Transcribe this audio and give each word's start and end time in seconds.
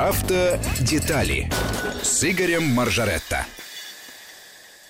Автодетали 0.00 1.50
с 2.02 2.24
Игорем 2.24 2.64
Маржаретто. 2.64 3.44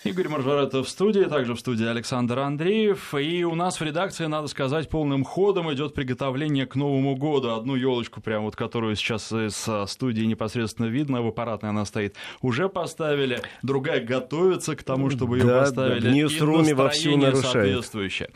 Игорь 0.03 0.29
Маржаретто 0.29 0.83
в 0.83 0.88
студии, 0.88 1.25
также 1.25 1.53
в 1.53 1.61
студии 1.61 1.85
Александр 1.85 2.38
Андреев. 2.38 3.12
И 3.14 3.45
у 3.45 3.54
нас 3.54 3.80
в 3.80 3.85
редакции, 3.85 4.24
надо 4.24 4.49
сказать, 4.49 4.88
полным 4.88 5.24
ходом 5.24 5.71
идет 5.74 5.92
приготовление 5.92 6.65
к 6.65 6.74
Новому 6.74 7.17
году. 7.17 7.51
Одну 7.51 7.74
елочку, 7.74 8.22
прям 8.22 8.44
вот 8.44 8.56
которую 8.56 8.97
сейчас 8.97 9.31
из 9.31 9.63
а, 9.69 9.87
студии 9.87 10.22
непосредственно 10.22 10.87
видно, 10.87 11.21
в 11.21 11.26
аппаратной 11.26 11.69
она 11.69 11.85
стоит, 11.85 12.17
уже 12.40 12.71
поставили. 12.71 13.42
Другая 13.60 14.03
готовится 14.03 14.74
к 14.74 14.83
тому, 14.85 15.10
чтобы 15.10 15.37
ее 15.37 15.44
да, 15.44 15.60
поставили. 15.60 16.01
Да, 16.01 16.09
в 16.09 16.12
Ньюсруме 16.12 16.73
вовсю 16.73 17.19
нарушает. 17.19 17.52
соответствующее. 17.52 18.30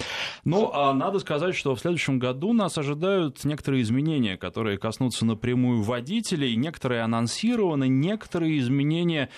Ну, 0.44 0.70
а 0.70 0.92
надо 0.92 1.18
сказать, 1.18 1.56
что 1.56 1.74
в 1.74 1.80
следующем 1.80 2.18
году 2.18 2.52
нас 2.52 2.76
ожидают 2.76 3.42
некоторые 3.42 3.80
изменения, 3.80 4.36
которые 4.36 4.76
коснутся 4.76 5.24
напрямую 5.24 5.80
водителей. 5.80 6.56
Некоторые 6.56 7.00
анонсированы, 7.00 7.88
некоторые 7.88 8.58
изменения 8.58 9.30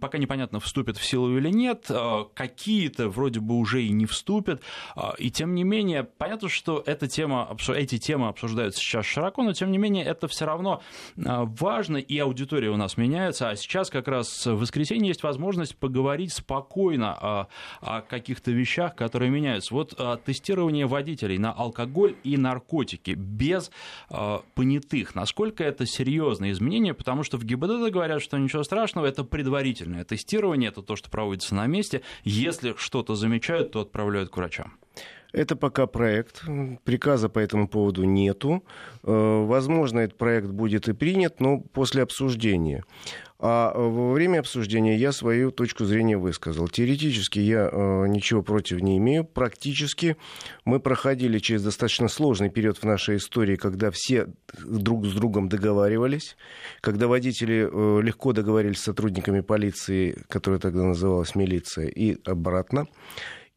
пока 0.00 0.18
непонятно, 0.18 0.58
вступят 0.58 0.96
в 0.96 1.04
силу 1.04 1.38
или 1.38 1.48
нет 1.48 1.59
нет, 1.60 1.86
а, 1.90 2.24
какие-то 2.34 3.08
вроде 3.08 3.40
бы 3.40 3.56
уже 3.56 3.82
и 3.82 3.90
не 3.90 4.06
вступят, 4.06 4.62
а, 4.96 5.14
и 5.18 5.30
тем 5.30 5.54
не 5.54 5.62
менее, 5.62 6.04
понятно, 6.04 6.48
что 6.48 6.82
эта 6.86 7.06
тема, 7.06 7.56
эти 7.68 7.98
темы 7.98 8.28
обсуждаются 8.28 8.80
сейчас 8.80 9.04
широко, 9.04 9.42
но 9.42 9.52
тем 9.52 9.70
не 9.70 9.78
менее 9.78 10.04
это 10.04 10.26
все 10.26 10.46
равно 10.46 10.82
а, 11.24 11.44
важно, 11.44 11.98
и 11.98 12.18
аудитория 12.18 12.70
у 12.70 12.76
нас 12.76 12.96
меняется, 12.96 13.50
а 13.50 13.56
сейчас 13.56 13.90
как 13.90 14.08
раз 14.08 14.46
в 14.46 14.56
воскресенье 14.56 15.08
есть 15.08 15.22
возможность 15.22 15.76
поговорить 15.76 16.32
спокойно 16.32 17.12
о, 17.12 17.48
о 17.80 18.00
каких-то 18.00 18.50
вещах, 18.50 18.94
которые 18.94 19.30
меняются. 19.30 19.74
Вот 19.74 19.98
тестирование 20.24 20.86
водителей 20.86 21.38
на 21.38 21.52
алкоголь 21.52 22.16
и 22.24 22.36
наркотики 22.36 23.10
без 23.10 23.70
понятых, 24.54 25.14
насколько 25.14 25.62
это 25.62 25.86
серьезное 25.86 26.52
изменение, 26.52 26.94
потому 26.94 27.22
что 27.22 27.36
в 27.36 27.44
ГИБДД 27.44 27.92
говорят, 27.92 28.22
что 28.22 28.38
ничего 28.38 28.62
страшного, 28.62 29.06
это 29.06 29.24
предварительное 29.24 30.04
тестирование, 30.04 30.68
это 30.70 30.82
то, 30.82 30.96
что 30.96 31.10
проводится 31.10 31.49
находятся 31.50 31.54
на 31.54 31.66
месте. 31.66 32.02
Если 32.24 32.74
что-то 32.76 33.14
замечают, 33.14 33.72
то 33.72 33.80
отправляют 33.80 34.30
к 34.30 34.36
врачам. 34.36 34.72
Это 35.32 35.56
пока 35.56 35.86
проект. 35.86 36.42
Приказа 36.84 37.28
по 37.28 37.38
этому 37.38 37.68
поводу 37.68 38.04
нету. 38.04 38.64
Э, 39.04 39.44
возможно, 39.46 40.00
этот 40.00 40.18
проект 40.18 40.48
будет 40.48 40.88
и 40.88 40.92
принят, 40.92 41.40
но 41.40 41.58
после 41.60 42.02
обсуждения. 42.02 42.84
А 43.42 43.72
во 43.74 44.12
время 44.12 44.40
обсуждения 44.40 44.96
я 44.96 45.12
свою 45.12 45.50
точку 45.50 45.86
зрения 45.86 46.18
высказал. 46.18 46.68
Теоретически 46.68 47.38
я 47.38 47.70
э, 47.72 48.06
ничего 48.06 48.42
против 48.42 48.82
не 48.82 48.98
имею. 48.98 49.24
Практически 49.24 50.18
мы 50.66 50.78
проходили 50.78 51.38
через 51.38 51.62
достаточно 51.62 52.08
сложный 52.08 52.50
период 52.50 52.76
в 52.76 52.84
нашей 52.84 53.16
истории, 53.16 53.56
когда 53.56 53.90
все 53.90 54.26
друг 54.62 55.06
с 55.06 55.14
другом 55.14 55.48
договаривались, 55.48 56.36
когда 56.82 57.06
водители 57.06 57.66
э, 57.70 58.02
легко 58.02 58.34
договорились 58.34 58.80
с 58.80 58.84
сотрудниками 58.84 59.40
полиции, 59.40 60.22
которая 60.28 60.60
тогда 60.60 60.82
называлась 60.82 61.34
милиция, 61.34 61.86
и 61.86 62.18
обратно. 62.26 62.88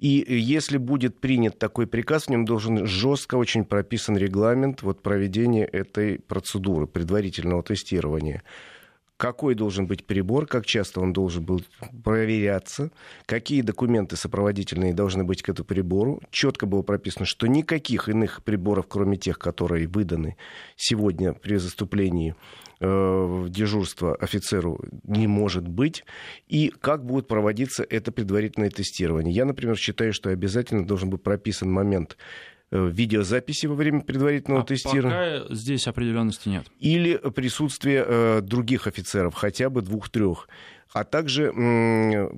И 0.04 0.26
если 0.28 0.76
будет 0.76 1.22
принят 1.22 1.58
такой 1.58 1.88
приказ, 1.88 2.26
в 2.26 2.30
нем 2.30 2.44
должен 2.44 2.86
жестко 2.86 3.36
очень 3.36 3.64
прописан 3.64 4.18
регламент 4.18 4.82
вот, 4.82 5.02
проведения 5.02 5.64
этой 5.64 6.20
процедуры 6.20 6.88
предварительного 6.88 7.64
тестирования 7.64 8.44
какой 9.18 9.56
должен 9.56 9.88
быть 9.88 10.06
прибор, 10.06 10.48
как 10.48 10.66
часто 10.66 11.00
он 11.00 11.14
должен 11.14 11.46
был 11.46 11.62
проверяться, 12.04 12.92
какие 13.26 13.62
документы 13.62 14.16
сопроводительные 14.16 14.94
должны 14.94 15.24
быть 15.24 15.42
к 15.42 15.50
этому 15.50 15.66
прибору. 15.66 16.22
Четко 16.32 16.66
было 16.66 16.82
прописано, 16.82 17.26
что 17.26 17.48
никаких 17.48 18.10
иных 18.10 18.44
приборов, 18.44 18.88
кроме 18.88 19.18
тех, 19.18 19.40
которые 19.40 19.88
выданы 19.88 20.38
сегодня 20.76 21.34
при 21.34 21.58
заступлении 21.58 22.36
э, 22.80 22.86
в 22.88 23.50
дежурство 23.50 24.16
офицеру, 24.16 24.80
не 25.04 25.28
может 25.28 25.68
быть. 25.68 26.04
И 26.48 26.74
как 26.82 27.06
будет 27.06 27.28
проводиться 27.28 27.86
это 27.88 28.12
предварительное 28.12 28.70
тестирование. 28.70 29.34
Я, 29.34 29.46
например, 29.46 29.78
считаю, 29.78 30.14
что 30.14 30.32
обязательно 30.32 30.86
должен 30.86 31.10
быть 31.10 31.24
прописан 31.24 31.72
момент 31.72 32.18
видеозаписи 32.74 33.68
во 33.68 33.76
время 33.76 34.02
предварительного 34.02 34.64
а 34.64 34.66
тестирования. 34.66 35.42
Пока 35.42 35.54
здесь 35.54 35.88
определенности 35.88 36.50
нет. 36.50 36.66
Или 36.80 37.18
присутствие 37.18 38.04
э, 38.06 38.42
других 38.42 38.88
офицеров, 38.88 39.36
хотя 39.36 39.70
бы 39.70 39.82
двух-трех 39.82 40.48
а 40.94 41.04
также 41.04 41.52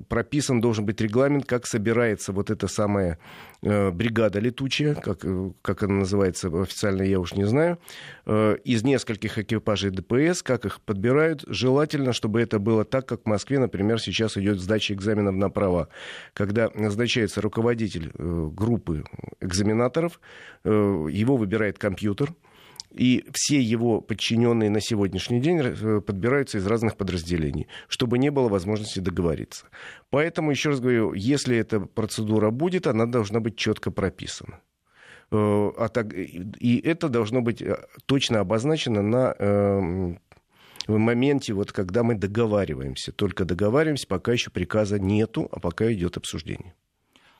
прописан 0.08 0.60
должен 0.60 0.86
быть 0.86 1.00
регламент, 1.00 1.44
как 1.44 1.66
собирается 1.66 2.32
вот 2.32 2.50
эта 2.50 2.68
самая 2.68 3.18
э, 3.62 3.90
бригада 3.90 4.38
летучая, 4.38 4.94
как, 4.94 5.24
э, 5.24 5.50
как 5.62 5.82
она 5.82 6.00
называется 6.00 6.48
официально, 6.48 7.02
я 7.02 7.20
уж 7.20 7.34
не 7.34 7.44
знаю, 7.44 7.78
э, 8.24 8.56
из 8.64 8.82
нескольких 8.82 9.38
экипажей 9.38 9.90
ДПС, 9.90 10.42
как 10.42 10.64
их 10.64 10.80
подбирают. 10.80 11.44
Желательно, 11.46 12.14
чтобы 12.14 12.40
это 12.40 12.58
было 12.58 12.84
так, 12.84 13.06
как 13.06 13.22
в 13.24 13.26
Москве, 13.26 13.58
например, 13.58 14.00
сейчас 14.00 14.38
идет 14.38 14.58
сдача 14.58 14.94
экзаменов 14.94 15.34
на 15.34 15.50
права. 15.50 15.88
Когда 16.32 16.70
назначается 16.74 17.42
руководитель 17.42 18.10
группы 18.14 19.04
экзаменаторов, 19.40 20.20
его 20.64 21.36
выбирает 21.36 21.78
компьютер, 21.78 22.32
и 22.90 23.24
все 23.32 23.60
его 23.60 24.00
подчиненные 24.00 24.70
на 24.70 24.80
сегодняшний 24.80 25.40
день 25.40 25.60
э, 25.60 26.00
подбираются 26.00 26.58
из 26.58 26.66
разных 26.66 26.96
подразделений, 26.96 27.68
чтобы 27.88 28.18
не 28.18 28.30
было 28.30 28.48
возможности 28.48 29.00
договориться. 29.00 29.66
Поэтому, 30.10 30.50
еще 30.50 30.70
раз 30.70 30.80
говорю, 30.80 31.12
если 31.12 31.56
эта 31.56 31.80
процедура 31.80 32.50
будет, 32.50 32.86
она 32.86 33.06
должна 33.06 33.40
быть 33.40 33.56
четко 33.56 33.90
прописана. 33.90 34.60
Э, 35.30 35.36
а 35.76 35.90
и 36.58 36.80
это 36.84 37.08
должно 37.08 37.42
быть 37.42 37.60
э, 37.60 37.76
точно 38.06 38.40
обозначено 38.40 39.02
на 39.02 39.34
эм, 39.38 40.20
в 40.86 40.98
моменте, 40.98 41.52
вот, 41.52 41.72
когда 41.72 42.02
мы 42.02 42.14
договариваемся. 42.14 43.12
Только 43.12 43.44
договариваемся, 43.44 44.06
пока 44.06 44.32
еще 44.32 44.50
приказа 44.50 44.98
нету, 44.98 45.48
а 45.50 45.60
пока 45.60 45.92
идет 45.92 46.16
обсуждение. 46.16 46.74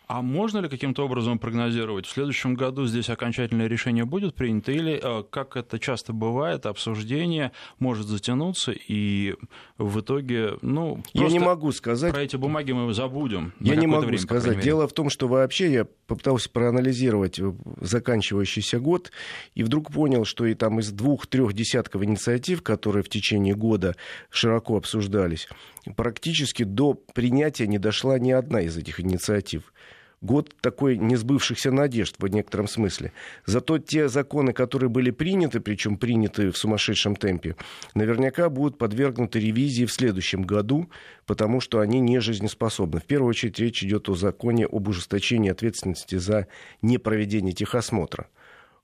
А 0.06 0.22
можно 0.22 0.58
ли 0.58 0.68
каким-то 0.68 1.04
образом 1.04 1.40
прогнозировать, 1.40 2.06
в 2.06 2.10
следующем 2.10 2.54
году 2.54 2.86
здесь 2.86 3.10
окончательное 3.10 3.66
решение 3.66 4.04
будет 4.04 4.36
принято, 4.36 4.70
или, 4.70 5.00
э, 5.02 5.24
как 5.28 5.56
это 5.56 5.80
часто 5.80 6.12
бывает, 6.12 6.64
обсуждение 6.66 7.50
может 7.80 8.06
затянуться, 8.06 8.72
и 8.72 9.34
в 9.78 10.00
итоге, 10.00 10.58
ну, 10.62 11.02
я 11.12 11.26
не 11.28 11.40
могу 11.40 11.72
сказать. 11.72 12.12
Про 12.12 12.22
эти 12.22 12.36
бумаги 12.36 12.70
мы 12.70 12.94
забудем. 12.94 13.52
Я 13.58 13.74
не 13.74 13.88
могу 13.88 14.06
время, 14.06 14.18
сказать. 14.18 14.60
Дело 14.60 14.86
в 14.86 14.92
том, 14.92 15.10
что 15.10 15.26
вообще 15.26 15.72
я 15.72 15.86
попытался 16.06 16.50
проанализировать 16.50 17.40
э, 17.40 17.52
заканчивающийся 17.80 18.78
год, 18.78 19.10
и 19.56 19.64
вдруг 19.64 19.92
понял, 19.92 20.24
что 20.24 20.46
и 20.46 20.54
там 20.54 20.78
из 20.78 20.92
двух-трех 20.92 21.52
десятков 21.52 22.04
инициатив, 22.04 22.62
которые 22.62 23.02
в 23.02 23.08
течение 23.08 23.56
года 23.56 23.96
широко 24.30 24.76
обсуждались, 24.76 25.48
практически 25.96 26.62
до 26.62 26.94
принятия 26.94 27.66
не 27.66 27.78
дошла 27.78 28.20
ни 28.20 28.30
одна 28.30 28.60
из 28.60 28.76
этих 28.76 29.00
инициатив 29.00 29.72
год 30.20 30.54
такой 30.60 30.96
несбывшихся 30.96 31.70
надежд 31.70 32.16
в 32.18 32.26
некотором 32.26 32.68
смысле. 32.68 33.12
Зато 33.44 33.78
те 33.78 34.08
законы, 34.08 34.52
которые 34.52 34.88
были 34.88 35.10
приняты, 35.10 35.60
причем 35.60 35.96
приняты 35.96 36.50
в 36.50 36.56
сумасшедшем 36.56 37.16
темпе, 37.16 37.56
наверняка 37.94 38.48
будут 38.48 38.78
подвергнуты 38.78 39.40
ревизии 39.40 39.84
в 39.84 39.92
следующем 39.92 40.42
году, 40.42 40.88
потому 41.26 41.60
что 41.60 41.80
они 41.80 42.00
не 42.00 42.20
жизнеспособны. 42.20 43.00
В 43.00 43.04
первую 43.04 43.30
очередь 43.30 43.58
речь 43.58 43.82
идет 43.82 44.08
о 44.08 44.14
законе 44.14 44.66
об 44.66 44.88
ужесточении 44.88 45.50
ответственности 45.50 46.16
за 46.16 46.46
непроведение 46.82 47.52
техосмотра 47.52 48.28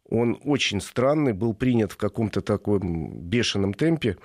он 0.09 0.39
очень 0.45 0.81
странный, 0.81 1.33
был 1.33 1.55
принят 1.55 1.93
в 1.93 1.97
каком-то 1.97 2.41
таком 2.41 3.19
бешеном 3.21 3.75
темпе, 3.75 4.17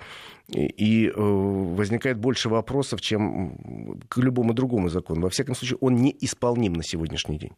и 0.48 1.08
э, 1.08 1.12
возникает 1.14 2.18
больше 2.18 2.48
вопросов, 2.48 3.00
чем 3.00 4.00
к 4.08 4.16
любому 4.18 4.54
другому 4.54 4.88
закону. 4.88 5.22
Во 5.22 5.30
всяком 5.30 5.54
случае, 5.54 5.78
он 5.80 5.96
не 5.96 6.16
исполним 6.20 6.72
на 6.72 6.82
сегодняшний 6.82 7.38
день. 7.38 7.52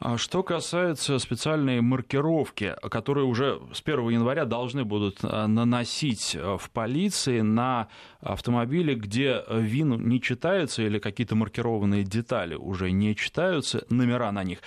А 0.00 0.16
что 0.16 0.44
касается 0.44 1.18
специальной 1.18 1.80
маркировки, 1.80 2.76
которые 2.88 3.26
уже 3.26 3.60
с 3.72 3.82
1 3.84 4.10
января 4.10 4.44
должны 4.44 4.84
будут 4.84 5.24
э, 5.24 5.46
наносить 5.48 6.36
э, 6.36 6.56
в 6.56 6.70
полиции 6.70 7.40
на 7.40 7.88
автомобили, 8.20 8.94
где 8.94 9.42
ВИН 9.50 10.08
не 10.08 10.22
читается 10.22 10.82
или 10.82 11.00
какие-то 11.00 11.34
маркированные 11.34 12.04
детали 12.04 12.54
уже 12.54 12.92
не 12.92 13.16
читаются, 13.16 13.84
номера 13.90 14.30
на 14.30 14.44
них. 14.44 14.60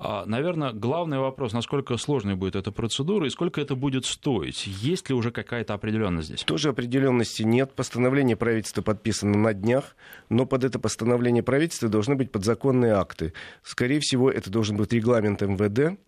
А, 0.00 0.24
Наверное, 0.26 0.72
главный 0.72 1.18
вопрос, 1.18 1.52
насколько 1.52 1.96
сложной 1.96 2.36
будет 2.36 2.54
эта 2.54 2.70
процедура 2.70 3.26
и 3.26 3.30
сколько 3.30 3.60
это 3.60 3.74
будет 3.74 4.04
стоить. 4.04 4.64
Есть 4.66 5.08
ли 5.08 5.14
уже 5.14 5.32
какая-то 5.32 5.74
определенность 5.74 6.28
здесь? 6.28 6.44
Тоже 6.44 6.68
определенности 6.68 7.42
нет. 7.42 7.72
Постановление 7.74 8.36
правительства 8.36 8.80
подписано 8.80 9.36
на 9.36 9.52
днях, 9.52 9.96
но 10.28 10.46
под 10.46 10.62
это 10.62 10.78
постановление 10.78 11.42
правительства 11.42 11.88
должны 11.88 12.14
быть 12.14 12.30
подзаконные 12.30 12.92
акты. 12.92 13.32
Скорее 13.64 13.98
всего, 13.98 14.30
это 14.30 14.50
должен 14.50 14.76
быть 14.76 14.92
регламент 14.92 15.42
МВД, 15.42 15.98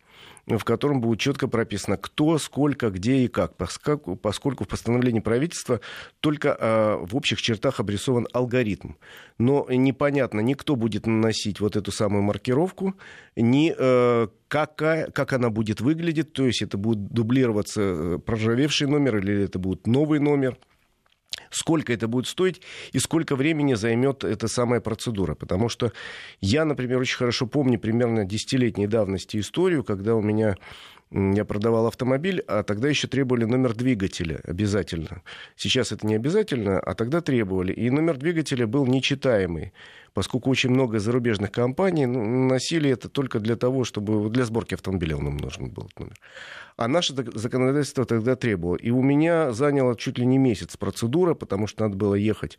в 0.58 0.64
котором 0.64 1.00
будет 1.00 1.20
четко 1.20 1.48
прописано, 1.48 1.96
кто, 1.96 2.38
сколько, 2.38 2.90
где 2.90 3.18
и 3.18 3.28
как, 3.28 3.56
поскольку 3.56 4.64
в 4.64 4.68
постановлении 4.68 5.20
правительства 5.20 5.80
только 6.20 6.56
э, 6.58 6.96
в 7.00 7.16
общих 7.16 7.40
чертах 7.40 7.80
обрисован 7.80 8.26
алгоритм. 8.32 8.92
Но 9.38 9.66
непонятно, 9.70 10.40
ни 10.40 10.54
кто 10.54 10.76
будет 10.76 11.06
наносить 11.06 11.60
вот 11.60 11.76
эту 11.76 11.92
самую 11.92 12.22
маркировку, 12.22 12.94
ни 13.36 13.74
э, 13.76 14.28
какая, 14.48 15.10
как 15.10 15.32
она 15.32 15.50
будет 15.50 15.80
выглядеть, 15.80 16.32
то 16.32 16.46
есть 16.46 16.62
это 16.62 16.76
будет 16.78 17.08
дублироваться 17.08 17.80
э, 17.80 18.18
проржавевший 18.18 18.86
номер 18.86 19.18
или 19.18 19.44
это 19.44 19.58
будет 19.58 19.86
новый 19.86 20.20
номер– 20.20 20.56
сколько 21.50 21.92
это 21.92 22.08
будет 22.08 22.26
стоить 22.26 22.62
и 22.92 22.98
сколько 22.98 23.36
времени 23.36 23.74
займет 23.74 24.24
эта 24.24 24.48
самая 24.48 24.80
процедура. 24.80 25.34
Потому 25.34 25.68
что 25.68 25.92
я, 26.40 26.64
например, 26.64 26.98
очень 26.98 27.16
хорошо 27.16 27.46
помню 27.46 27.78
примерно 27.78 28.24
десятилетней 28.24 28.86
давности 28.86 29.38
историю, 29.38 29.84
когда 29.84 30.14
у 30.14 30.22
меня 30.22 30.56
я 31.12 31.44
продавал 31.44 31.86
автомобиль, 31.86 32.40
а 32.46 32.62
тогда 32.62 32.88
еще 32.88 33.08
требовали 33.08 33.44
номер 33.44 33.74
двигателя 33.74 34.40
обязательно. 34.44 35.22
Сейчас 35.56 35.90
это 35.90 36.06
не 36.06 36.14
обязательно, 36.14 36.78
а 36.78 36.94
тогда 36.94 37.20
требовали. 37.20 37.72
И 37.72 37.90
номер 37.90 38.16
двигателя 38.16 38.68
был 38.68 38.86
нечитаемый, 38.86 39.72
поскольку 40.14 40.50
очень 40.50 40.70
много 40.70 40.98
зарубежных 40.98 41.52
компаний 41.52 42.06
ну, 42.06 42.46
носили 42.48 42.90
это 42.90 43.08
только 43.08 43.40
для 43.40 43.56
того, 43.56 43.84
чтобы 43.84 44.30
для 44.30 44.44
сборки 44.44 44.74
автомобиля 44.74 45.16
он 45.16 45.36
нужен 45.36 45.70
был 45.70 45.88
номер. 45.98 46.14
А 46.80 46.88
наше 46.88 47.14
законодательство 47.14 48.06
тогда 48.06 48.36
требовало. 48.36 48.76
И 48.76 48.90
у 48.90 49.02
меня 49.02 49.52
заняло 49.52 49.94
чуть 49.94 50.16
ли 50.16 50.24
не 50.24 50.38
месяц 50.38 50.78
процедура, 50.78 51.34
потому 51.34 51.66
что 51.66 51.84
надо 51.84 51.98
было 51.98 52.14
ехать 52.14 52.58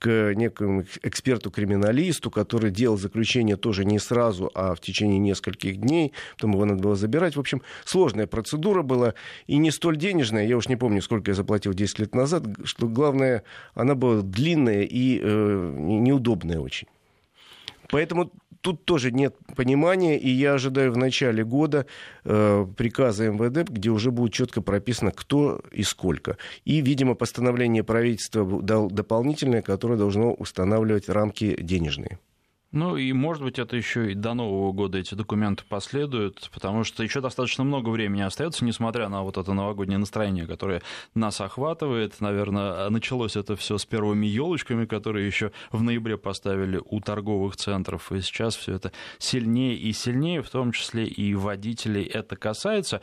к 0.00 0.34
некому 0.34 0.84
эксперту-криминалисту, 1.04 2.32
который 2.32 2.72
делал 2.72 2.98
заключение 2.98 3.56
тоже 3.56 3.84
не 3.84 4.00
сразу, 4.00 4.50
а 4.56 4.74
в 4.74 4.80
течение 4.80 5.20
нескольких 5.20 5.76
дней. 5.76 6.12
Потом 6.34 6.54
его 6.54 6.64
надо 6.64 6.82
было 6.82 6.96
забирать. 6.96 7.36
В 7.36 7.40
общем, 7.40 7.62
сложная 7.84 8.26
процедура 8.26 8.82
была 8.82 9.14
и 9.46 9.56
не 9.56 9.70
столь 9.70 9.96
денежная. 9.96 10.48
Я 10.48 10.56
уж 10.56 10.68
не 10.68 10.74
помню, 10.74 11.00
сколько 11.00 11.30
я 11.30 11.36
заплатил 11.36 11.72
10 11.72 12.00
лет 12.00 12.14
назад. 12.14 12.42
Что 12.64 12.88
главное, 12.88 13.44
она 13.74 13.94
была 13.94 14.22
длинная 14.22 14.82
и 14.82 15.20
э, 15.22 15.74
неудобная 15.78 16.58
очень. 16.58 16.88
Поэтому 17.90 18.30
тут 18.60 18.84
тоже 18.84 19.10
нет 19.10 19.36
понимания, 19.56 20.18
и 20.18 20.28
я 20.28 20.54
ожидаю 20.54 20.92
в 20.92 20.96
начале 20.96 21.44
года 21.44 21.86
э, 22.24 22.66
приказа 22.76 23.30
МВД, 23.30 23.68
где 23.68 23.90
уже 23.90 24.10
будет 24.10 24.32
четко 24.32 24.62
прописано, 24.62 25.12
кто 25.12 25.60
и 25.72 25.82
сколько. 25.82 26.36
И, 26.64 26.80
видимо, 26.80 27.14
постановление 27.14 27.84
правительства 27.84 28.62
дал 28.62 28.90
дополнительное, 28.90 29.62
которое 29.62 29.96
должно 29.96 30.32
устанавливать 30.32 31.08
рамки 31.08 31.56
денежные. 31.60 32.18
Ну 32.72 32.96
и, 32.96 33.12
может 33.12 33.42
быть, 33.42 33.58
это 33.58 33.76
еще 33.76 34.12
и 34.12 34.14
до 34.14 34.32
Нового 34.34 34.70
года 34.72 34.98
эти 34.98 35.14
документы 35.16 35.64
последуют, 35.68 36.48
потому 36.54 36.84
что 36.84 37.02
еще 37.02 37.20
достаточно 37.20 37.64
много 37.64 37.88
времени 37.88 38.22
остается, 38.22 38.64
несмотря 38.64 39.08
на 39.08 39.22
вот 39.22 39.38
это 39.38 39.52
новогоднее 39.52 39.98
настроение, 39.98 40.46
которое 40.46 40.80
нас 41.14 41.40
охватывает. 41.40 42.20
Наверное, 42.20 42.88
началось 42.88 43.34
это 43.34 43.56
все 43.56 43.76
с 43.76 43.84
первыми 43.84 44.26
елочками, 44.26 44.84
которые 44.84 45.26
еще 45.26 45.50
в 45.72 45.82
ноябре 45.82 46.16
поставили 46.16 46.80
у 46.84 47.00
торговых 47.00 47.56
центров, 47.56 48.12
и 48.12 48.20
сейчас 48.20 48.54
все 48.54 48.74
это 48.74 48.92
сильнее 49.18 49.74
и 49.74 49.92
сильнее, 49.92 50.40
в 50.40 50.50
том 50.50 50.70
числе 50.70 51.06
и 51.06 51.34
водителей 51.34 52.04
это 52.04 52.36
касается. 52.36 53.00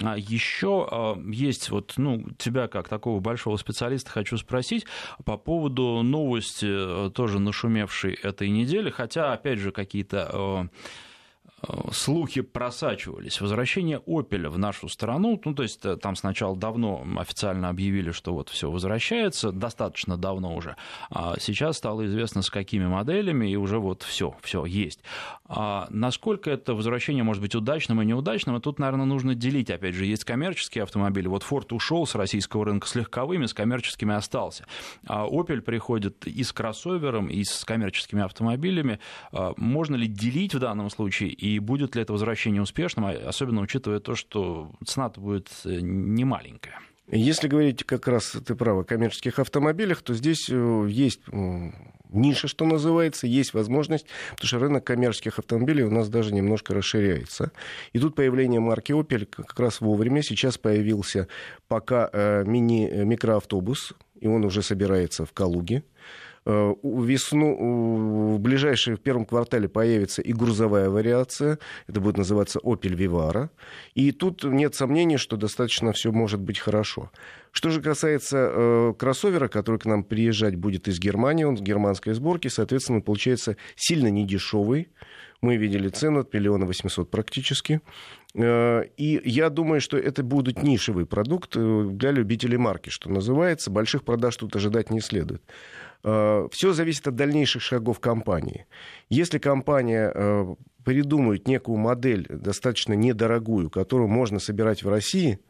А 0.00 0.16
еще 0.16 0.86
а, 0.88 1.18
есть 1.26 1.70
вот, 1.70 1.94
ну, 1.96 2.28
тебя 2.38 2.68
как 2.68 2.88
такого 2.88 3.18
большого 3.18 3.56
специалиста 3.56 4.08
хочу 4.10 4.36
спросить 4.36 4.86
по 5.24 5.36
поводу 5.36 6.02
новости, 6.04 6.66
э, 6.68 7.10
тоже 7.10 7.40
нашумевшей 7.40 8.14
этой 8.14 8.50
недели, 8.50 8.90
хотя, 9.00 9.32
опять 9.32 9.58
же, 9.58 9.72
какие-то 9.72 10.30
э, 10.30 10.68
слухи 11.92 12.40
просачивались. 12.40 13.40
Возвращение 13.40 14.00
«Опеля» 14.06 14.50
в 14.50 14.58
нашу 14.58 14.88
страну, 14.88 15.40
ну, 15.44 15.54
то 15.54 15.62
есть 15.62 15.84
э, 15.84 15.96
там 15.96 16.16
сначала 16.16 16.56
давно 16.56 17.04
официально 17.18 17.68
объявили, 17.68 18.12
что 18.12 18.32
вот 18.32 18.48
все 18.48 18.70
возвращается, 18.70 19.52
достаточно 19.52 20.16
давно 20.16 20.54
уже, 20.54 20.76
а 21.10 21.34
сейчас 21.38 21.76
стало 21.76 22.06
известно, 22.06 22.42
с 22.42 22.50
какими 22.50 22.86
моделями, 22.86 23.50
и 23.50 23.56
уже 23.56 23.78
вот 23.78 24.02
все, 24.02 24.34
все 24.42 24.64
есть. 24.64 25.00
А 25.46 25.86
насколько 25.90 26.50
это 26.50 26.74
возвращение 26.74 27.24
может 27.24 27.42
быть 27.42 27.54
удачным 27.54 28.00
и 28.00 28.06
неудачным, 28.06 28.56
и 28.56 28.60
тут, 28.60 28.78
наверное, 28.78 29.06
нужно 29.06 29.34
делить, 29.34 29.70
опять 29.70 29.94
же, 29.94 30.06
есть 30.06 30.24
коммерческие 30.24 30.84
автомобили, 30.84 31.28
вот 31.28 31.44
Ford 31.48 31.74
ушел 31.74 32.06
с 32.06 32.14
российского 32.14 32.64
рынка 32.64 32.88
с 32.88 32.94
легковыми, 32.94 33.46
с 33.46 33.54
коммерческими 33.54 34.14
остался, 34.14 34.66
а 35.06 35.26
Opel 35.26 35.60
приходит 35.60 36.26
и 36.26 36.42
с 36.42 36.52
кроссовером, 36.52 37.26
и 37.26 37.44
с 37.44 37.64
коммерческими 37.64 38.22
автомобилями, 38.22 38.98
а 39.32 39.52
можно 39.56 39.96
ли 39.96 40.06
делить 40.06 40.54
в 40.54 40.58
данном 40.58 40.90
случае 40.90 41.30
и 41.30 41.49
будет 41.58 41.96
ли 41.96 42.02
это 42.02 42.12
возвращение 42.12 42.62
успешным, 42.62 43.06
а 43.06 43.10
особенно 43.10 43.60
учитывая 43.60 44.00
то, 44.00 44.14
что 44.14 44.72
цена-то 44.86 45.20
будет 45.20 45.48
э, 45.64 45.80
не 45.80 46.24
маленькая. 46.24 46.78
Если 47.12 47.48
говорить 47.48 47.82
как 47.84 48.06
раз, 48.06 48.36
ты 48.46 48.54
прав, 48.54 48.78
о 48.78 48.84
коммерческих 48.84 49.40
автомобилях, 49.40 50.02
то 50.02 50.14
здесь 50.14 50.48
э, 50.48 50.86
есть 50.88 51.22
ниша, 52.12 52.48
что 52.48 52.64
называется, 52.64 53.26
есть 53.26 53.54
возможность, 53.54 54.06
потому 54.30 54.46
что 54.46 54.58
рынок 54.58 54.84
коммерческих 54.84 55.38
автомобилей 55.38 55.82
у 55.82 55.90
нас 55.90 56.08
даже 56.08 56.32
немножко 56.32 56.74
расширяется. 56.74 57.52
И 57.92 57.98
тут 57.98 58.14
появление 58.14 58.60
марки 58.60 58.92
Opel 58.92 59.26
как 59.26 59.58
раз 59.58 59.80
вовремя. 59.80 60.22
Сейчас 60.22 60.58
появился 60.58 61.28
пока 61.68 62.08
э, 62.12 62.44
мини-микроавтобус, 62.44 63.94
и 64.20 64.28
он 64.28 64.44
уже 64.44 64.62
собирается 64.62 65.24
в 65.24 65.32
Калуге. 65.32 65.82
Э, 66.46 66.74
весну, 66.82 68.34
в 68.34 68.40
ближайшие, 68.40 68.96
в 68.96 69.00
первом 69.00 69.26
квартале 69.26 69.68
появится 69.68 70.22
и 70.22 70.32
грузовая 70.32 70.88
вариация. 70.88 71.58
Это 71.86 72.00
будет 72.00 72.16
называться 72.16 72.58
Opel 72.60 72.96
Vivara. 72.96 73.50
И 73.94 74.12
тут 74.12 74.44
нет 74.44 74.74
сомнений, 74.74 75.18
что 75.18 75.36
достаточно 75.36 75.92
все 75.92 76.12
может 76.12 76.40
быть 76.40 76.58
хорошо. 76.58 77.10
Что 77.52 77.70
же 77.70 77.82
касается 77.82 78.50
э, 78.52 78.94
кроссовера, 78.98 79.48
который 79.48 79.78
к 79.78 79.84
нам 79.84 80.02
приезжать 80.02 80.56
будет 80.56 80.88
из 80.88 80.98
Германии, 80.98 81.44
он 81.44 81.58
с 81.58 81.60
германской 81.60 82.14
сборки, 82.14 82.48
соответственно, 82.48 83.00
получается 83.00 83.56
сильно 83.76 84.08
недешевый. 84.08 84.88
Мы 85.42 85.56
видели 85.56 85.88
цену 85.88 86.20
от 86.20 86.34
миллиона 86.34 86.66
восемьсот 86.66 87.10
практически. 87.10 87.80
Э, 88.34 88.84
и 88.96 89.20
я 89.24 89.50
думаю, 89.50 89.80
что 89.80 89.98
это 89.98 90.22
будет 90.22 90.62
нишевый 90.62 91.04
продукт 91.04 91.54
э, 91.56 91.88
для 91.90 92.12
любителей 92.12 92.56
марки, 92.56 92.88
что 92.88 93.10
называется. 93.10 93.70
Больших 93.70 94.04
продаж 94.04 94.36
тут 94.36 94.56
ожидать 94.56 94.90
не 94.90 95.00
следует. 95.00 95.42
Э, 96.02 96.48
Все 96.50 96.72
зависит 96.72 97.06
от 97.08 97.14
дальнейших 97.16 97.62
шагов 97.62 98.00
компании. 98.00 98.66
Если 99.08 99.38
компания 99.38 100.12
э, 100.14 100.54
придумает 100.84 101.46
некую 101.46 101.78
модель, 101.78 102.26
достаточно 102.28 102.94
недорогую, 102.94 103.70
которую 103.70 104.08
можно 104.08 104.38
собирать 104.38 104.82
в 104.82 104.88
России, 104.88 105.40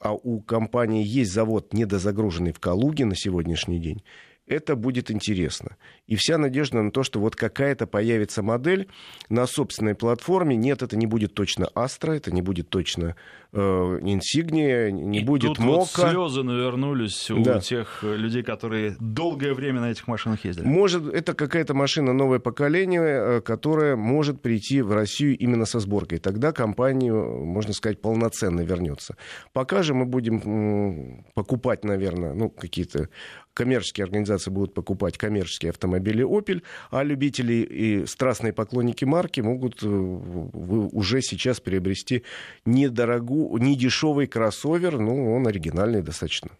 а 0.00 0.14
у 0.14 0.40
компании 0.40 1.04
есть 1.04 1.32
завод 1.32 1.72
недозагруженный 1.72 2.52
в 2.52 2.58
Калуге 2.58 3.04
на 3.04 3.14
сегодняшний 3.14 3.78
день, 3.78 4.02
это 4.50 4.74
будет 4.74 5.12
интересно. 5.12 5.76
И 6.08 6.16
вся 6.16 6.36
надежда 6.36 6.82
на 6.82 6.90
то, 6.90 7.04
что 7.04 7.20
вот 7.20 7.36
какая-то 7.36 7.86
появится 7.86 8.42
модель 8.42 8.88
на 9.28 9.46
собственной 9.46 9.94
платформе. 9.94 10.56
Нет, 10.56 10.82
это 10.82 10.96
не 10.96 11.06
будет 11.06 11.34
точно 11.34 11.70
Astra, 11.76 12.16
это 12.16 12.32
не 12.32 12.42
будет 12.42 12.68
точно 12.68 13.14
э, 13.52 13.58
Insignia, 13.58 14.90
не 14.90 15.20
И 15.20 15.24
будет 15.24 15.54
тут 15.54 15.58
Мока. 15.60 16.02
Вот 16.02 16.10
слезы 16.10 16.42
навернулись 16.42 17.30
у 17.30 17.42
да. 17.44 17.60
тех 17.60 18.02
людей, 18.02 18.42
которые 18.42 18.96
долгое 18.98 19.54
время 19.54 19.82
на 19.82 19.92
этих 19.92 20.08
машинах 20.08 20.44
ездили. 20.44 20.66
Может, 20.66 21.06
это 21.06 21.34
какая-то 21.34 21.74
машина 21.74 22.12
новое 22.12 22.40
поколение, 22.40 23.00
э, 23.02 23.40
которая 23.40 23.94
может 23.94 24.42
прийти 24.42 24.82
в 24.82 24.92
Россию 24.92 25.38
именно 25.38 25.64
со 25.64 25.78
сборкой. 25.78 26.18
Тогда 26.18 26.50
компания, 26.52 27.12
можно 27.12 27.72
сказать, 27.72 28.00
полноценно 28.00 28.62
вернется. 28.62 29.16
Пока 29.52 29.84
же 29.84 29.94
мы 29.94 30.06
будем 30.06 31.24
покупать, 31.34 31.84
наверное, 31.84 32.34
ну, 32.34 32.50
какие-то 32.50 33.08
коммерческие 33.54 34.04
организации 34.04 34.50
будут 34.50 34.74
покупать 34.74 35.18
коммерческие 35.18 35.70
автомобили 35.70 36.24
Opel, 36.24 36.62
а 36.90 37.02
любители 37.02 37.54
и 37.54 38.06
страстные 38.06 38.52
поклонники 38.52 39.04
марки 39.04 39.40
могут 39.40 39.82
э, 39.82 39.86
уже 39.86 41.22
сейчас 41.22 41.60
приобрести 41.60 42.24
недорогую, 42.64 43.62
недешевый 43.62 44.26
кроссовер, 44.26 44.98
ну, 44.98 45.34
он 45.34 45.46
оригинальный 45.46 46.02
достаточно. 46.02 46.50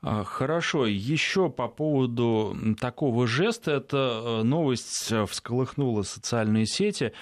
А, 0.00 0.22
хорошо, 0.22 0.86
еще 0.86 1.50
по 1.50 1.66
поводу 1.66 2.56
такого 2.80 3.26
жеста, 3.26 3.72
эта 3.72 4.22
э, 4.24 4.42
новость 4.44 5.10
э, 5.10 5.26
всколыхнула 5.26 6.02
социальные 6.02 6.66
сети. 6.66 7.12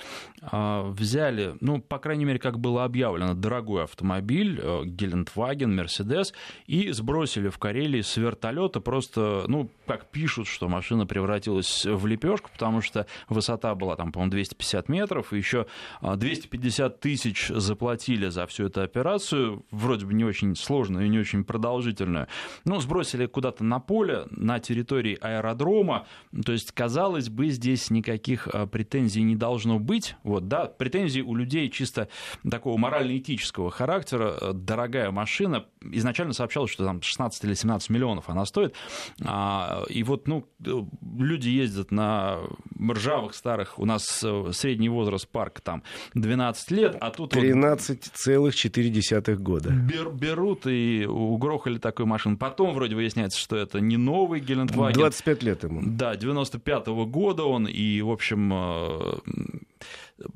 А, 0.43 0.83
взяли, 0.83 1.57
ну, 1.61 1.81
по 1.81 1.99
крайней 1.99 2.27
мере, 2.27 2.39
как 2.39 2.59
было 2.61 2.85
объявлено, 2.85 3.33
дорогой 3.33 3.85
автомобиль, 3.85 4.61
э, 4.63 4.83
Гелендваген, 4.85 5.75
Мерседес, 5.75 6.35
и 6.67 6.91
сбросили 6.91 7.49
в 7.49 7.57
Карелии 7.57 8.03
с 8.03 8.15
вертолета. 8.19 8.83
Просто, 8.83 9.45
ну, 9.49 9.71
как 9.87 10.11
пишут, 10.11 10.47
что 10.47 10.69
машина 10.69 11.07
превратилась 11.07 11.87
в 11.87 12.07
лепешку, 12.07 12.51
потому 12.53 12.83
что 12.83 13.07
высота 13.31 13.75
была 13.75 13.97
там, 13.97 14.13
по-моему, 14.13 14.33
250 14.33 14.91
метров, 14.91 15.33
и 15.33 15.39
еще 15.39 15.67
250 16.03 17.01
тысяч 17.01 17.49
заплатили 17.49 18.29
за 18.29 18.47
всю 18.47 18.67
эту 18.67 18.83
операцию, 18.83 19.65
вроде 19.71 20.05
бы 20.05 20.13
не 20.13 20.25
очень 20.25 20.55
сложную 20.57 21.07
и 21.07 21.09
не 21.09 21.19
очень 21.19 21.43
продолжительную. 21.43 22.29
Ну, 22.67 22.81
сбросили 22.81 23.27
куда-то 23.27 23.65
на 23.65 23.79
поле, 23.79 24.27
на 24.31 24.59
территории 24.59 25.17
аэродрома. 25.21 26.07
То 26.45 26.53
есть, 26.53 26.73
казалось 26.73 27.29
бы, 27.29 27.49
здесь 27.49 27.91
никаких 27.91 28.49
а, 28.49 28.67
претензий 28.67 29.23
не 29.23 29.37
должно 29.37 29.79
быть. 29.79 30.17
Вот, 30.25 30.49
да, 30.49 30.67
претензии 30.67 31.21
у 31.21 31.35
людей 31.35 31.71
чисто 31.71 32.09
такого 32.49 32.77
морально-этического 32.77 33.71
характера. 33.71 34.53
Дорогая 34.53 35.11
машина. 35.11 35.67
Изначально 35.81 36.33
сообщалось, 36.33 36.71
что 36.73 36.85
там 36.85 37.01
16 37.03 37.45
или 37.45 37.55
17 37.55 37.89
миллионов 37.91 38.29
она 38.29 38.45
стоит. 38.45 38.75
А, 39.25 39.85
и 39.89 40.03
вот, 40.03 40.27
ну, 40.27 40.49
люди 40.61 41.49
ездят 41.49 41.93
на 41.93 42.41
ржавых 42.91 43.35
старых, 43.35 43.79
у 43.79 43.85
нас 43.85 44.23
э, 44.25 44.51
средний 44.53 44.89
возраст 44.89 45.29
парка 45.29 45.63
там 45.63 45.83
12 46.15 46.71
лет, 46.73 46.97
а 47.01 47.11
тут... 47.11 47.35
13,4 47.37 49.35
года. 49.37 49.71
Бер, 49.71 50.11
берут 50.11 50.67
и 50.67 51.07
угрохали 51.07 51.79
такую 51.79 52.07
машину. 52.07 52.37
Потом 52.57 52.73
вроде 52.73 52.95
выясняется, 52.97 53.39
что 53.39 53.55
это 53.55 53.81
не 53.81 53.99
новый 53.99 54.41
Гелендваген. 54.41 54.99
25 54.99 55.43
лет 55.43 55.65
ему. 55.65 55.83
Да, 55.85 56.15
95-го 56.15 57.05
года 57.05 57.45
он, 57.45 57.67
и, 57.67 58.01
в 58.01 58.11
общем, 58.11 58.51
э, 58.51 59.19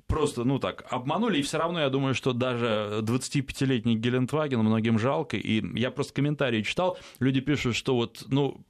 просто, 0.06 0.44
ну 0.44 0.58
так, 0.58 0.84
обманули, 0.90 1.38
и 1.38 1.42
все 1.42 1.56
равно 1.56 1.80
я 1.80 1.88
думаю, 1.88 2.14
что 2.14 2.34
даже 2.34 3.00
25-летний 3.00 3.96
Гелендваген 3.96 4.60
многим 4.60 4.98
жалко, 4.98 5.38
и 5.38 5.64
я 5.78 5.90
просто 5.90 6.12
комментарии 6.12 6.60
читал, 6.60 6.98
люди 7.20 7.40
пишут, 7.40 7.74
что 7.74 7.94
вот, 7.94 8.24
ну, 8.28 8.60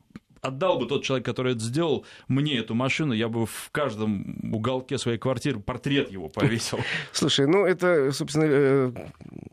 отдал 0.43 0.79
бы 0.79 0.87
тот 0.87 1.05
человек, 1.05 1.27
который 1.27 1.53
это 1.53 1.61
сделал, 1.61 2.07
мне 2.29 2.59
эту 2.59 2.75
машину, 2.75 3.13
я 3.13 3.29
бы 3.29 3.47
в 3.47 3.71
каждом 3.73 4.39
уголке 4.53 4.99
своей 4.99 5.19
квартиры 5.19 5.61
портрет 5.61 6.11
его 6.11 6.29
повесил. 6.29 6.79
Слушай, 7.13 7.47
ну 7.47 7.65
это, 7.67 8.13
собственно, 8.13 8.45
э, 8.47 8.93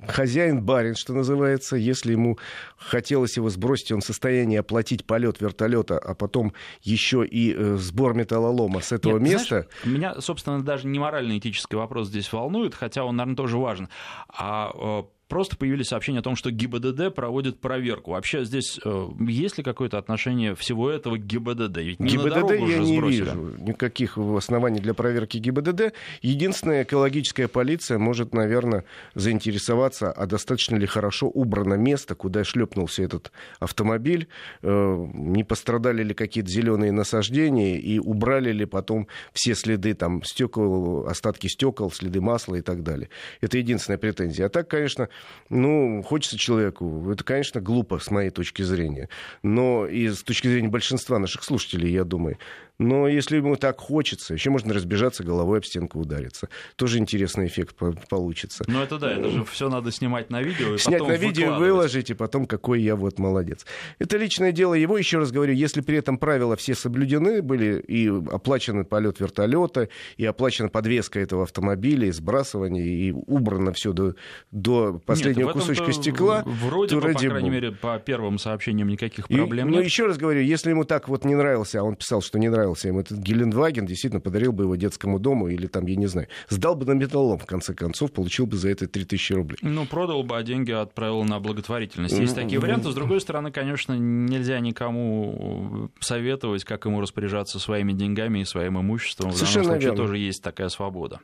хозяин 0.08 0.62
барин, 0.62 0.96
что 0.96 1.13
называется. 1.13 1.75
Если 1.75 2.12
ему 2.12 2.38
хотелось 2.77 3.38
его 3.38 3.50
сбросить, 3.50 3.91
он 3.91 4.01
в 4.01 4.06
состоянии 4.06 4.58
оплатить 4.58 5.06
полет 5.06 5.41
вертолета, 5.41 5.98
а 5.98 6.13
потом 6.13 6.53
еще 6.82 7.25
и 7.25 7.53
э, 7.53 7.75
сбор 7.77 8.13
металлолома 8.13 8.82
с 8.82 8.91
этого 8.91 9.20
Нет, 9.20 9.34
места. 9.34 9.67
Знаешь, 9.84 9.98
меня, 9.98 10.22
собственно, 10.22 10.62
даже 10.62 10.88
не 10.88 11.00
морально-этический 11.00 11.77
вопрос 11.77 12.08
здесь 12.08 12.32
волнует, 12.32 12.75
хотя 12.75 13.03
он, 13.03 13.17
наверное, 13.17 13.36
тоже 13.38 13.58
важен. 13.58 13.89
А 14.29 14.72
э, 14.74 15.03
просто 15.28 15.58
появились 15.58 15.88
сообщения 15.88 16.20
о 16.20 16.24
том, 16.24 16.36
что 16.36 16.52
ГИБДД 16.52 17.14
проводит 17.14 17.60
проверку. 17.60 18.12
Вообще 18.12 18.46
здесь 18.46 18.80
э, 18.84 19.08
есть 19.28 19.58
ли 19.58 19.64
какое-то 19.64 19.98
отношение 19.98 20.56
всего 20.56 20.90
этого 20.90 21.18
к 21.18 21.26
ГИБДД? 21.26 21.78
Ведь 21.78 22.00
не 22.00 22.10
ГИБДД 22.10 22.52
я 22.52 22.80
не 22.80 22.98
сбросили. 22.98 23.22
вижу 23.24 23.56
никаких 23.60 24.18
оснований 24.18 24.80
для 24.80 24.94
проверки 24.94 25.38
ГИБДД. 25.38 25.94
Единственная 26.22 26.84
экологическая 26.84 27.48
полиция 27.48 27.98
может, 27.98 28.34
наверное, 28.34 28.86
заинтересоваться, 29.16 30.12
а 30.12 30.26
достаточно 30.26 30.76
ли 30.76 30.86
хорошо 30.86 31.28
убрано 31.28 31.76
место, 31.76 32.16
куда 32.16 32.44
шлепнулся 32.44 33.04
этот 33.04 33.32
автомобиль, 33.60 34.28
э, 34.62 35.08
не 35.14 35.44
пострадали 35.44 36.04
ли 36.04 36.14
какие-то 36.14 36.50
зеленые 36.50 36.92
насаждения 36.92 37.78
и 37.78 38.00
убрали 38.00 38.52
ли 38.52 38.66
потом 38.66 39.08
все 39.34 39.56
следы 39.56 39.94
там 39.94 40.24
стекол, 40.24 41.08
остатки 41.08 41.48
стекол, 41.48 41.92
следы 41.92 42.22
масла 42.22 42.56
и 42.56 42.62
так 42.62 42.84
далее. 42.84 43.10
Это 43.42 43.58
единственная 43.58 43.98
претензия. 43.98 44.46
А 44.46 44.50
так, 44.50 44.68
конечно, 44.70 45.10
ну, 45.50 46.04
хочется 46.04 46.38
человеку. 46.38 47.10
Это, 47.12 47.24
конечно, 47.24 47.62
глупо 47.62 48.00
с 48.00 48.12
моей 48.12 48.30
точки 48.30 48.64
зрения. 48.64 49.10
Но 49.44 49.88
и 49.88 50.10
с 50.10 50.24
точки 50.24 50.48
зрения 50.48 50.68
большинства 50.68 51.20
наших 51.20 51.44
слушателей, 51.44 51.92
я 51.92 52.04
думаю, 52.04 52.38
но 52.80 53.08
если 53.08 53.38
ему 53.38 53.56
так 53.56 53.80
хочется, 53.80 54.34
еще 54.34 54.50
можно 54.50 54.74
разбежаться, 54.74 55.24
головой 55.24 55.60
об 55.60 55.66
стенку 55.66 56.00
удариться. 56.00 56.50
Тоже 56.76 57.00
интересный 57.00 57.48
эффект 57.48 57.76
получится. 58.10 58.64
Ну 58.68 58.82
это 58.82 59.00
да, 59.00 59.12
это 59.12 59.30
же 59.30 59.46
все 59.46 59.70
надо 59.70 59.92
снимать 59.92 60.30
на 60.30 60.42
видео. 60.42 60.76
И 60.76 60.78
Снять 60.78 61.08
на 61.08 61.16
видео, 61.16 61.56
выложить, 61.56 62.12
и 62.12 62.14
потом 62.14 62.46
какой 62.46 62.82
я 62.82 62.96
вот 62.96 63.18
молодец. 63.18 63.66
Это 63.98 64.18
личное 64.18 64.52
дело 64.52 64.76
его, 64.76 64.98
еще 64.98 65.18
раз 65.18 65.32
говорю, 65.32 65.54
если 65.54 65.82
при 65.82 65.98
этом 65.98 66.18
правила 66.20 66.56
все 66.56 66.76
соблюдены 66.76 67.42
были, 67.42 67.80
и 67.80 68.08
оплачен 68.08 68.86
полет 68.86 69.20
вертолета, 69.20 69.90
и 70.18 70.26
оплачена 70.26 70.70
подвеска 70.70 71.20
этого 71.20 71.44
автомобиля, 71.44 72.08
и 72.08 72.12
сбрасывание, 72.12 72.86
и 72.86 73.12
убрано 73.12 73.74
все 73.74 73.92
до, 73.92 74.14
до 74.52 75.02
последнего 75.06 75.48
Нет, 75.48 75.54
кусочка 75.54 75.92
стекла. 75.92 76.44
Вроде 76.46 76.96
бы, 76.96 77.02
по 77.02 77.20
крайней 77.20 77.50
мере, 77.50 77.72
по 77.72 77.98
первым 77.98 78.38
сообщениям 78.38 78.88
никаких 78.88 79.28
проблем 79.28 79.68
и, 79.68 79.72
нет. 79.72 79.80
Ну 79.80 79.86
еще 79.86 80.06
раз 80.06 80.18
говорю, 80.18 80.42
если 80.42 80.70
ему 80.70 80.84
так 80.84 81.10
вот 81.10 81.26
не 81.26 81.34
нравился, 81.34 81.80
а 81.80 81.84
он 81.84 81.96
писал, 81.96 82.22
что 82.22 82.38
не 82.38 82.50
нравился, 82.50 82.67
нравился 82.68 82.88
им 82.90 83.00
этот 83.00 83.18
Гелендваген, 83.20 83.86
действительно 83.86 84.20
подарил 84.20 84.52
бы 84.52 84.64
его 84.64 84.76
детскому 84.76 85.20
дому 85.20 85.48
или 85.48 85.68
там, 85.68 85.86
я 85.86 85.96
не 85.96 86.08
знаю, 86.08 86.28
сдал 86.50 86.76
бы 86.76 86.86
на 86.86 86.92
металлом, 86.92 87.40
в 87.40 87.46
конце 87.46 87.74
концов, 87.74 88.12
получил 88.12 88.46
бы 88.46 88.58
за 88.58 88.70
это 88.70 88.88
3000 88.88 89.34
рублей. 89.34 89.58
Ну, 89.62 89.86
продал 89.86 90.24
бы, 90.24 90.38
а 90.38 90.44
деньги 90.44 90.72
отправил 90.72 91.24
на 91.24 91.40
благотворительность. 91.40 92.18
Есть 92.18 92.36
такие 92.36 92.60
варианты. 92.60 92.92
С 92.92 92.96
другой 92.96 93.22
стороны, 93.22 93.52
конечно, 93.52 93.94
нельзя 93.94 94.60
никому 94.60 95.90
советовать, 96.00 96.64
как 96.64 96.86
ему 96.86 97.02
распоряжаться 97.02 97.60
своими 97.60 97.94
деньгами 97.94 98.40
и 98.40 98.46
своим 98.46 98.80
имуществом. 98.80 99.32
В 99.32 99.40
данном 99.40 99.48
случае 99.48 99.80
верно. 99.80 99.98
тоже 99.98 100.18
есть 100.18 100.44
такая 100.44 100.70
свобода. 100.70 101.20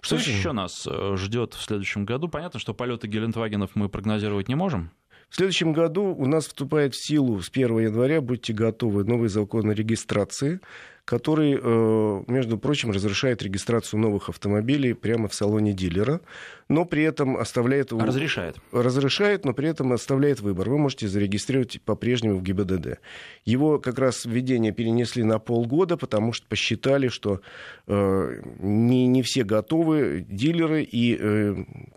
Что 0.00 0.16
Слушай, 0.16 0.34
еще 0.34 0.52
нас 0.52 0.86
э, 0.90 1.14
ждет 1.16 1.54
в 1.54 1.62
следующем 1.62 2.04
году? 2.04 2.28
Понятно, 2.28 2.58
что 2.58 2.74
полеты 2.74 3.06
Гелендвагенов 3.06 3.70
мы 3.74 3.88
прогнозировать 3.88 4.48
не 4.48 4.56
можем. 4.56 4.90
В 5.32 5.36
следующем 5.36 5.72
году 5.72 6.14
у 6.14 6.26
нас 6.26 6.46
вступает 6.46 6.92
в 6.94 7.02
силу 7.02 7.40
с 7.40 7.48
1 7.48 7.78
января, 7.78 8.20
будьте 8.20 8.52
готовы, 8.52 9.02
новый 9.04 9.30
закон 9.30 9.70
о 9.70 9.72
регистрации 9.72 10.60
который, 11.04 11.58
э, 11.60 12.22
между 12.28 12.58
прочим, 12.58 12.92
разрешает 12.92 13.42
регистрацию 13.42 13.98
новых 13.98 14.28
автомобилей 14.28 14.94
прямо 14.94 15.26
в 15.28 15.34
салоне 15.34 15.72
дилера, 15.72 16.20
но 16.68 16.84
при 16.84 17.02
этом 17.02 17.36
оставляет... 17.36 17.92
Разрешает. 17.92 18.56
Разрешает, 18.70 19.44
но 19.44 19.52
при 19.52 19.68
этом 19.68 19.92
оставляет 19.92 20.40
выбор. 20.40 20.70
Вы 20.70 20.78
можете 20.78 21.08
зарегистрировать 21.08 21.80
по-прежнему 21.82 22.38
в 22.38 22.42
ГИБДД. 22.42 23.00
Его 23.44 23.78
как 23.80 23.98
раз 23.98 24.24
введение 24.24 24.72
перенесли 24.72 25.24
на 25.24 25.38
полгода, 25.38 25.96
потому 25.96 26.32
что 26.32 26.46
посчитали, 26.46 27.08
что 27.08 27.40
э, 27.88 28.42
не, 28.60 29.06
не 29.08 29.22
все 29.22 29.42
готовы 29.42 30.24
дилеры, 30.28 30.84
и 30.84 31.18
э, 31.18 31.56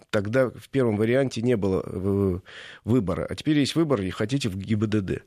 тогда 0.10 0.50
в 0.50 0.68
первом 0.70 0.98
варианте 0.98 1.42
не 1.44 1.56
было 1.56 2.42
выбора. 2.84 3.28
А 3.30 3.36
теперь 3.36 3.60
есть 3.60 3.76
выбор, 3.76 4.02
и 4.02 4.10
хотите 4.10 4.50
в 4.50 4.58
ГИБДД. 4.58 5.24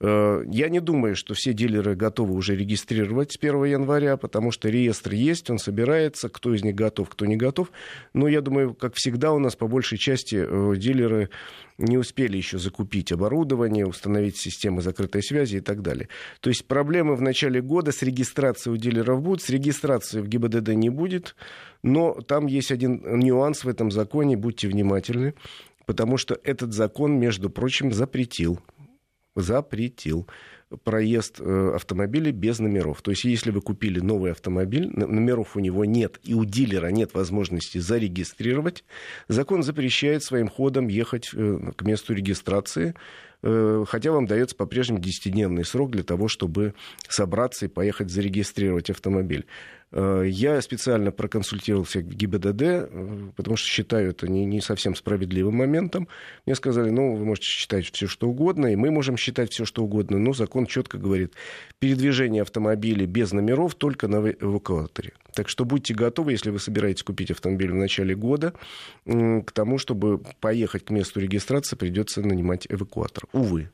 Я 0.00 0.68
не 0.68 0.80
думаю, 0.80 1.14
что 1.14 1.34
все 1.34 1.52
дилеры 1.52 1.94
готовы 1.94 2.34
уже 2.34 2.56
регистрировать 2.56 3.19
делать 3.20 3.32
с 3.32 3.36
1 3.36 3.64
января, 3.64 4.16
потому 4.16 4.50
что 4.50 4.68
реестр 4.68 5.12
есть, 5.12 5.50
он 5.50 5.58
собирается, 5.58 6.28
кто 6.28 6.54
из 6.54 6.64
них 6.64 6.74
готов, 6.74 7.10
кто 7.10 7.26
не 7.26 7.36
готов. 7.36 7.70
Но 8.14 8.28
я 8.28 8.40
думаю, 8.40 8.74
как 8.74 8.94
всегда 8.94 9.32
у 9.32 9.38
нас 9.38 9.56
по 9.56 9.68
большей 9.68 9.98
части 9.98 10.36
э, 10.36 10.76
дилеры 10.76 11.28
не 11.78 11.98
успели 11.98 12.36
еще 12.36 12.58
закупить 12.58 13.12
оборудование, 13.12 13.86
установить 13.86 14.36
системы 14.36 14.80
закрытой 14.82 15.22
связи 15.22 15.56
и 15.56 15.60
так 15.60 15.82
далее. 15.82 16.08
То 16.40 16.50
есть 16.50 16.66
проблемы 16.66 17.14
в 17.14 17.22
начале 17.22 17.60
года 17.60 17.92
с 17.92 18.02
регистрацией 18.02 18.74
у 18.74 18.78
дилеров 18.78 19.20
будут, 19.22 19.42
с 19.42 19.50
регистрацией 19.50 20.22
в 20.22 20.28
ГИБДД 20.28 20.68
не 20.70 20.90
будет, 20.90 21.36
но 21.82 22.20
там 22.26 22.46
есть 22.46 22.72
один 22.72 23.02
нюанс 23.18 23.64
в 23.64 23.68
этом 23.68 23.90
законе, 23.90 24.36
будьте 24.36 24.68
внимательны, 24.68 25.34
потому 25.86 26.16
что 26.16 26.38
этот 26.44 26.72
закон, 26.72 27.18
между 27.18 27.50
прочим, 27.50 27.92
запретил 27.92 28.60
запретил 29.36 30.26
проезд 30.84 31.40
э, 31.40 31.72
автомобилей 31.74 32.32
без 32.32 32.58
номеров. 32.58 33.02
То 33.02 33.10
есть, 33.10 33.24
если 33.24 33.50
вы 33.50 33.60
купили 33.60 34.00
новый 34.00 34.32
автомобиль, 34.32 34.88
номеров 34.88 35.56
у 35.56 35.60
него 35.60 35.84
нет, 35.84 36.20
и 36.22 36.34
у 36.34 36.44
дилера 36.44 36.88
нет 36.88 37.14
возможности 37.14 37.78
зарегистрировать, 37.78 38.84
закон 39.28 39.62
запрещает 39.62 40.22
своим 40.22 40.48
ходом 40.48 40.88
ехать 40.88 41.30
э, 41.34 41.72
к 41.74 41.82
месту 41.82 42.14
регистрации, 42.14 42.94
э, 43.42 43.84
хотя 43.86 44.12
вам 44.12 44.26
дается 44.26 44.54
по-прежнему 44.54 45.00
10-дневный 45.00 45.64
срок 45.64 45.90
для 45.90 46.04
того, 46.04 46.28
чтобы 46.28 46.74
собраться 47.08 47.66
и 47.66 47.68
поехать 47.68 48.10
зарегистрировать 48.10 48.90
автомобиль. 48.90 49.46
Э, 49.92 50.22
я 50.26 50.60
специально 50.60 51.10
проконсультировался 51.10 52.00
в 52.00 52.02
ГИБДД, 52.02 52.62
э, 52.62 53.30
потому 53.36 53.56
что 53.56 53.68
считаю 53.68 54.10
это 54.10 54.28
не, 54.28 54.44
не 54.44 54.60
совсем 54.60 54.94
справедливым 54.94 55.56
моментом. 55.56 56.08
Мне 56.46 56.54
сказали, 56.54 56.90
ну, 56.90 57.16
вы 57.16 57.24
можете 57.24 57.46
считать 57.46 57.90
все, 57.90 58.06
что 58.06 58.28
угодно, 58.28 58.72
и 58.72 58.76
мы 58.76 58.90
можем 58.90 59.16
считать 59.16 59.52
все, 59.52 59.64
что 59.64 59.82
угодно, 59.82 60.18
но 60.18 60.32
закон 60.32 60.66
четко 60.66 60.98
говорит, 60.98 61.34
передвижение 61.78 62.42
автомобиля 62.42 63.06
без 63.06 63.32
номеров 63.32 63.74
только 63.74 64.06
на 64.06 64.30
эвакуаторе. 64.30 65.12
Так 65.34 65.48
что 65.48 65.64
будьте 65.64 65.94
готовы, 65.94 66.32
если 66.32 66.50
вы 66.50 66.58
собираетесь 66.58 67.02
купить 67.02 67.30
автомобиль 67.30 67.70
в 67.72 67.76
начале 67.76 68.14
года, 68.14 68.52
к 69.04 69.52
тому, 69.52 69.78
чтобы 69.78 70.20
поехать 70.40 70.84
к 70.84 70.90
месту 70.90 71.20
регистрации, 71.20 71.76
придется 71.76 72.20
нанимать 72.20 72.66
эвакуатор. 72.68 73.24
Увы. 73.32 73.70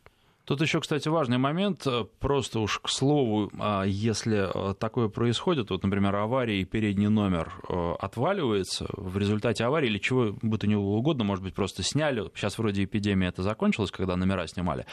Тут 0.47 0.61
еще, 0.61 0.81
кстати, 0.81 1.09
важный 1.09 1.39
момент, 1.39 1.89
э, 1.89 2.05
просто 2.21 2.61
уж 2.61 2.79
к 2.79 2.89
слову, 2.89 3.51
а, 3.59 3.83
если 3.83 4.71
э, 4.71 4.75
такое 4.75 5.09
происходит, 5.09 5.71
вот, 5.71 5.83
например, 5.83 6.15
авария 6.15 6.61
и 6.61 6.65
передний 6.65 7.09
номер 7.09 7.53
э, 7.69 7.95
отваливается 7.99 8.87
в 8.93 9.19
результате 9.19 9.65
аварии 9.65 9.89
или 9.89 9.99
чего 9.99 10.37
бы 10.43 10.57
то 10.57 10.69
ни 10.69 10.77
было 10.77 10.95
угодно, 10.95 11.25
может 11.25 11.43
быть, 11.43 11.55
просто 11.55 11.83
сняли, 11.83 12.31
сейчас 12.37 12.59
вроде 12.59 12.85
эпидемия 12.85 13.27
это 13.27 13.43
закончилась, 13.43 13.91
когда 13.91 14.15
номера 14.15 14.47
снимали, 14.47 14.87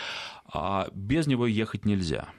а 0.51 0.87
без 0.91 1.27
него 1.27 1.45
ехать 1.45 1.85
нельзя 1.85 2.29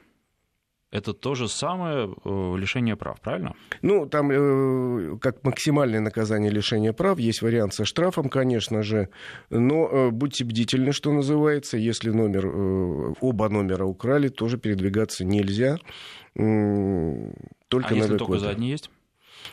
это 0.95 1.13
то 1.13 1.35
же 1.35 1.49
самое 1.49 2.09
э, 2.25 2.57
лишение 2.57 2.95
прав, 2.95 3.21
правильно? 3.21 3.55
Ну, 3.83 4.07
там 4.07 4.31
э, 4.31 5.19
как 5.19 5.43
максимальное 5.43 5.99
наказание 5.99 6.53
лишения 6.53 6.93
прав. 6.93 7.19
Есть 7.19 7.43
вариант 7.43 7.75
со 7.75 7.85
штрафом, 7.85 8.29
конечно 8.29 8.83
же. 8.83 9.09
Но 9.51 9.89
э, 9.89 10.11
будьте 10.11 10.45
бдительны, 10.45 10.93
что 10.93 11.11
называется. 11.11 11.77
Если 11.79 12.11
номер, 12.11 12.47
оба 13.21 13.49
номера 13.49 13.85
украли, 13.85 14.29
тоже 14.29 14.57
передвигаться 14.57 15.25
нельзя. 15.25 15.79
Только 16.35 17.89
а 17.89 17.95
если 17.95 18.17
только 18.17 18.39
за 18.39 18.51
одни 18.51 18.71
есть? 18.71 18.89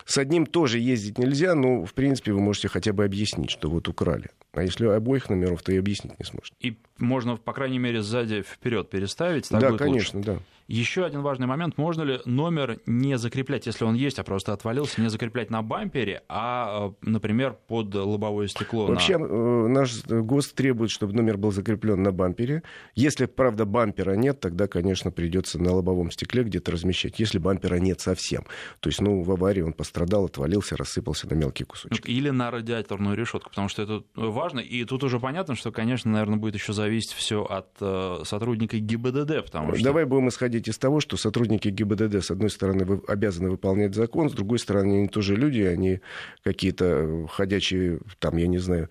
С 0.06 0.20
одним 0.20 0.46
тоже 0.46 0.78
ездить 0.78 1.18
нельзя, 1.18 1.56
но, 1.56 1.86
в 1.86 1.94
принципе, 1.96 2.34
вы 2.34 2.40
можете 2.40 2.68
хотя 2.68 2.94
бы 2.94 3.04
объяснить, 3.04 3.50
что 3.50 3.68
вот 3.68 3.88
украли. 3.88 4.30
А 4.54 4.64
если 4.64 4.86
обоих 4.86 5.30
номеров, 5.30 5.64
то 5.64 5.72
и 5.72 5.78
объяснить 5.78 6.20
не 6.20 6.26
сможете. 6.26 6.56
И 6.60 6.78
можно, 6.98 7.38
по 7.38 7.54
крайней 7.54 7.80
мере, 7.80 8.02
сзади 8.02 8.42
вперед 8.42 8.90
переставить. 8.90 9.48
Так 9.48 9.62
да, 9.62 9.78
конечно, 9.78 10.20
лучше. 10.20 10.34
да. 10.34 10.40
Еще 10.68 11.04
один 11.04 11.22
важный 11.22 11.48
момент. 11.48 11.78
Можно 11.78 12.04
ли 12.04 12.20
номер 12.24 12.80
не 12.86 13.18
закреплять, 13.18 13.66
если 13.66 13.84
он 13.84 13.94
есть, 13.94 14.20
а 14.20 14.24
просто 14.24 14.54
отвалился, 14.54 15.02
не 15.02 15.10
закреплять 15.10 15.50
на 15.50 15.62
бампере, 15.62 16.24
а, 16.30 16.94
например, 17.02 17.58
под 17.68 17.94
лобовое 17.94 18.48
стекло? 18.48 18.86
Вообще 18.86 19.18
на... 19.18 19.26
Э, 19.26 19.68
наш 19.68 20.06
ГОСТ 20.06 20.56
требует, 20.56 20.90
чтобы 20.90 21.14
номер 21.14 21.38
был 21.38 21.52
закреплен 21.52 22.02
на 22.02 22.14
бампере. 22.14 22.64
Если, 22.96 23.26
правда, 23.26 23.66
бампера 23.66 24.14
нет, 24.14 24.40
тогда, 24.40 24.68
конечно, 24.68 25.12
придется 25.12 25.62
на 25.62 25.74
лобовом 25.74 26.10
стекле 26.10 26.44
где-то 26.44 26.72
размещать. 26.72 27.20
Если 27.20 27.38
бампера 27.38 27.76
нет 27.76 28.00
совсем. 28.00 28.46
То 28.80 28.88
есть, 28.88 29.02
ну, 29.02 29.24
в 29.24 29.32
аварии 29.32 29.62
он 29.62 29.74
пострадал, 29.74 30.26
отвалился, 30.26 30.78
рассыпался 30.78 31.28
на 31.30 31.34
мелкие 31.34 31.66
кусочки. 31.66 32.10
Или 32.10 32.30
на 32.30 32.50
радиаторную 32.50 33.18
решетку, 33.18 33.50
потому 33.50 33.68
что 33.68 33.82
это 33.82 34.04
важно. 34.16 34.41
И 34.64 34.86
тут 34.86 35.04
уже 35.04 35.20
понятно, 35.20 35.56
что, 35.56 35.72
конечно, 35.72 36.12
наверное, 36.12 36.38
будет 36.38 36.56
еще 36.56 36.74
зависеть 36.74 37.12
все 37.14 37.44
от 37.44 37.70
э, 37.80 38.22
сотрудника 38.24 38.78
ГИБДД, 38.78 39.46
потому 39.46 39.74
что... 39.74 39.84
Давай 39.84 40.06
будем 40.06 40.30
исходить 40.30 40.68
из 40.68 40.78
того, 40.78 41.00
что 41.00 41.18
сотрудники 41.18 41.70
ГИБДД, 41.70 42.24
с 42.24 42.32
одной 42.32 42.50
стороны, 42.50 43.02
обязаны 43.08 43.50
выполнять 43.50 43.96
закон, 43.96 44.30
с 44.30 44.34
другой 44.34 44.60
стороны, 44.60 45.00
они 45.00 45.08
тоже 45.08 45.36
люди, 45.36 45.62
они 45.62 46.02
какие-то 46.44 46.86
э, 46.86 47.28
ходячие, 47.30 48.00
там, 48.20 48.38
я 48.38 48.48
не 48.48 48.58
знаю, 48.58 48.90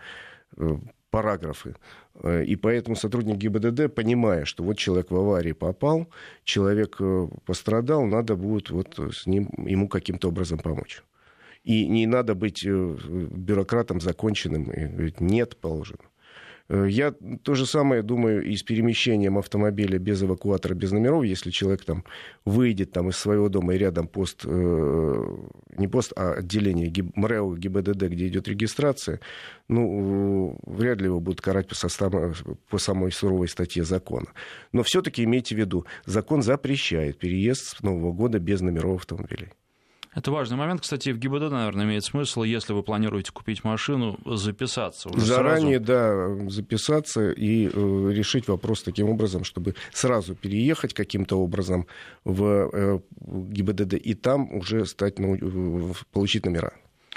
э, 0.56 0.78
параграфы. 1.10 1.76
Э, 2.22 2.44
и 2.44 2.56
поэтому 2.56 2.96
сотрудник 2.96 3.36
ГИБДД, 3.36 3.94
понимая, 3.94 4.44
что 4.44 4.64
вот 4.64 4.78
человек 4.78 5.10
в 5.10 5.16
аварии 5.16 5.52
попал, 5.52 6.08
человек 6.44 6.98
пострадал, 7.44 8.06
надо 8.06 8.36
будет 8.36 8.70
вот 8.70 8.98
с 8.98 9.26
ним, 9.26 9.48
ему 9.66 9.88
каким-то 9.88 10.28
образом 10.28 10.58
помочь. 10.58 11.02
И 11.62 11.86
не 11.86 12.06
надо 12.06 12.34
быть 12.34 12.64
бюрократом 12.64 14.00
законченным 14.00 14.64
говорить, 14.64 15.20
нет, 15.20 15.56
положено. 15.56 16.10
Э, 16.70 16.86
я 16.88 17.12
то 17.42 17.54
же 17.54 17.66
самое 17.66 18.02
думаю 18.02 18.42
и 18.44 18.56
с 18.56 18.62
перемещением 18.62 19.38
автомобиля 19.38 19.98
без 19.98 20.22
эвакуатора, 20.22 20.74
без 20.74 20.92
номеров. 20.92 21.24
Если 21.24 21.50
человек 21.50 21.84
там 21.84 22.04
выйдет 22.44 22.92
там, 22.92 23.08
из 23.08 23.16
своего 23.16 23.48
дома 23.48 23.74
и 23.74 23.78
рядом 23.78 24.06
пост, 24.06 24.42
э, 24.44 25.36
не 25.76 25.88
пост, 25.88 26.12
а 26.16 26.34
отделение 26.34 26.92
МРЭО, 27.14 27.56
ГИБДД, 27.56 28.04
где 28.04 28.28
идет 28.28 28.48
регистрация, 28.48 29.20
ну, 29.68 30.56
вряд 30.62 31.00
ли 31.00 31.06
его 31.06 31.20
будут 31.20 31.40
карать 31.40 31.68
по, 31.68 31.74
составу, 31.74 32.34
по 32.68 32.78
самой 32.78 33.10
суровой 33.10 33.48
статье 33.48 33.84
закона. 33.84 34.28
Но 34.72 34.82
все-таки 34.82 35.24
имейте 35.24 35.54
в 35.56 35.58
виду, 35.58 35.86
закон 36.06 36.42
запрещает 36.42 37.18
переезд 37.18 37.78
с 37.78 37.82
Нового 37.82 38.12
года 38.12 38.38
без 38.38 38.60
номеров 38.60 39.00
автомобилей. 39.00 39.48
Это 40.12 40.32
важный 40.32 40.56
момент. 40.56 40.80
Кстати, 40.80 41.10
в 41.10 41.18
ГИБДД, 41.18 41.52
наверное, 41.52 41.84
имеет 41.84 42.04
смысл, 42.04 42.42
если 42.42 42.72
вы 42.72 42.82
планируете 42.82 43.30
купить 43.30 43.62
машину, 43.62 44.18
записаться. 44.26 45.08
Уже 45.08 45.24
Заранее, 45.24 45.78
сразу. 45.78 46.40
да, 46.40 46.50
записаться 46.50 47.30
и 47.30 47.68
э, 47.68 47.70
решить 47.70 48.48
вопрос 48.48 48.82
таким 48.82 49.08
образом, 49.08 49.44
чтобы 49.44 49.76
сразу 49.92 50.34
переехать 50.34 50.94
каким-то 50.94 51.36
образом 51.36 51.86
в 52.24 52.44
э, 52.72 53.00
ГИБДД 53.20 53.94
и 53.94 54.14
там 54.14 54.52
уже 54.52 54.84
стать, 54.84 55.20
ну, 55.20 55.94
получить 56.12 56.44
номера. 56.44 56.72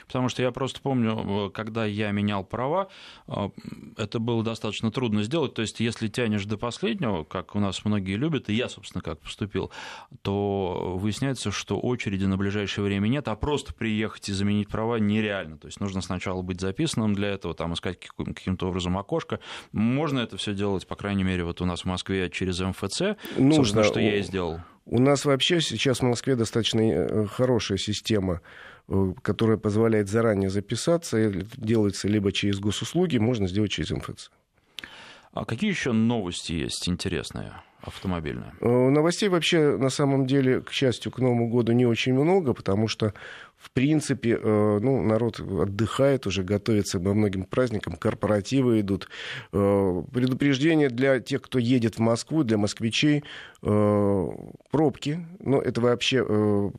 Потому 0.07 0.29
что 0.29 0.41
я 0.41 0.51
просто 0.51 0.81
помню, 0.81 1.47
э, 1.47 1.49
когда 1.51 1.85
я 1.85 2.11
менял 2.11 2.43
права, 2.43 2.89
э, 3.27 3.49
это 3.97 4.19
было 4.19 4.43
достаточно 4.43 4.91
трудно 4.91 5.23
сделать. 5.23 5.53
То 5.53 5.61
есть, 5.61 5.79
если 5.79 6.07
тянешь 6.07 6.45
до 6.45 6.57
последнего, 6.57 7.23
как 7.23 7.55
у 7.55 7.59
нас 7.59 7.83
многие 7.85 8.15
любят, 8.15 8.49
и 8.49 8.53
я, 8.53 8.69
собственно, 8.69 9.01
как 9.01 9.19
поступил, 9.19 9.71
то 10.21 10.95
выясняется, 10.97 11.51
что 11.51 11.79
очереди 11.79 12.25
на 12.25 12.37
ближайшее 12.37 12.85
время 12.85 13.07
нет, 13.07 13.27
а 13.27 13.35
просто 13.35 13.73
приехать 13.73 14.29
и 14.29 14.33
заменить 14.33 14.69
права 14.69 14.97
нереально. 14.97 15.57
То 15.57 15.67
есть, 15.67 15.79
нужно 15.79 16.01
сначала 16.01 16.41
быть 16.41 16.61
записанным 16.61 17.13
для 17.13 17.29
этого, 17.29 17.53
там 17.53 17.73
искать 17.73 17.99
каким-то 17.99 18.67
образом 18.67 18.97
окошко. 18.97 19.39
Можно 19.71 20.19
это 20.19 20.37
все 20.37 20.53
делать, 20.53 20.87
по 20.87 20.95
крайней 20.95 21.23
мере, 21.23 21.43
вот 21.43 21.61
у 21.61 21.65
нас 21.65 21.81
в 21.81 21.85
Москве 21.85 22.29
через 22.29 22.59
МФЦ, 22.59 23.01
Нужно. 23.37 23.53
собственно, 23.53 23.83
что 23.83 23.99
я 23.99 24.17
и 24.17 24.23
сделал. 24.23 24.59
У 24.85 24.99
нас 24.99 25.23
вообще 25.23 25.61
сейчас 25.61 25.99
в 25.99 26.03
Москве 26.03 26.35
достаточно 26.35 26.81
э, 26.81 27.27
хорошая 27.27 27.77
система 27.77 28.41
которая 29.21 29.57
позволяет 29.57 30.09
заранее 30.09 30.49
записаться, 30.49 31.31
делается 31.57 32.07
либо 32.07 32.31
через 32.31 32.59
госуслуги, 32.59 33.17
можно 33.17 33.47
сделать 33.47 33.71
через 33.71 33.91
МФЦ. 33.91 34.29
А 35.31 35.45
какие 35.45 35.69
еще 35.69 35.91
новости 35.91 36.53
есть 36.53 36.87
интересные? 36.87 37.53
автомобильные? 37.85 38.53
Э, 38.61 38.89
новостей 38.89 39.29
вообще 39.29 39.77
на 39.77 39.89
самом 39.89 40.25
деле, 40.25 40.61
к 40.61 40.71
счастью, 40.71 41.11
к 41.11 41.19
Новому 41.19 41.49
году 41.49 41.73
не 41.73 41.85
очень 41.85 42.13
много, 42.13 42.53
потому 42.53 42.87
что 42.87 43.13
в 43.63 43.71
принципе, 43.71 44.37
э, 44.41 44.79
ну, 44.81 45.01
народ 45.03 45.39
отдыхает 45.39 46.27
уже, 46.27 46.43
готовится 46.43 46.99
во 46.99 47.13
многим 47.13 47.45
праздникам, 47.45 47.95
корпоративы 47.95 48.81
идут. 48.81 49.07
Э, 49.53 50.03
предупреждение 50.13 50.89
для 50.89 51.21
тех, 51.21 51.41
кто 51.41 51.59
едет 51.59 51.95
в 51.95 51.99
Москву, 51.99 52.43
для 52.43 52.57
москвичей, 52.57 53.19
э, 53.19 53.23
пробки. 53.63 55.25
Ну, 55.39 55.61
это 55.61 55.79
вообще 55.79 56.21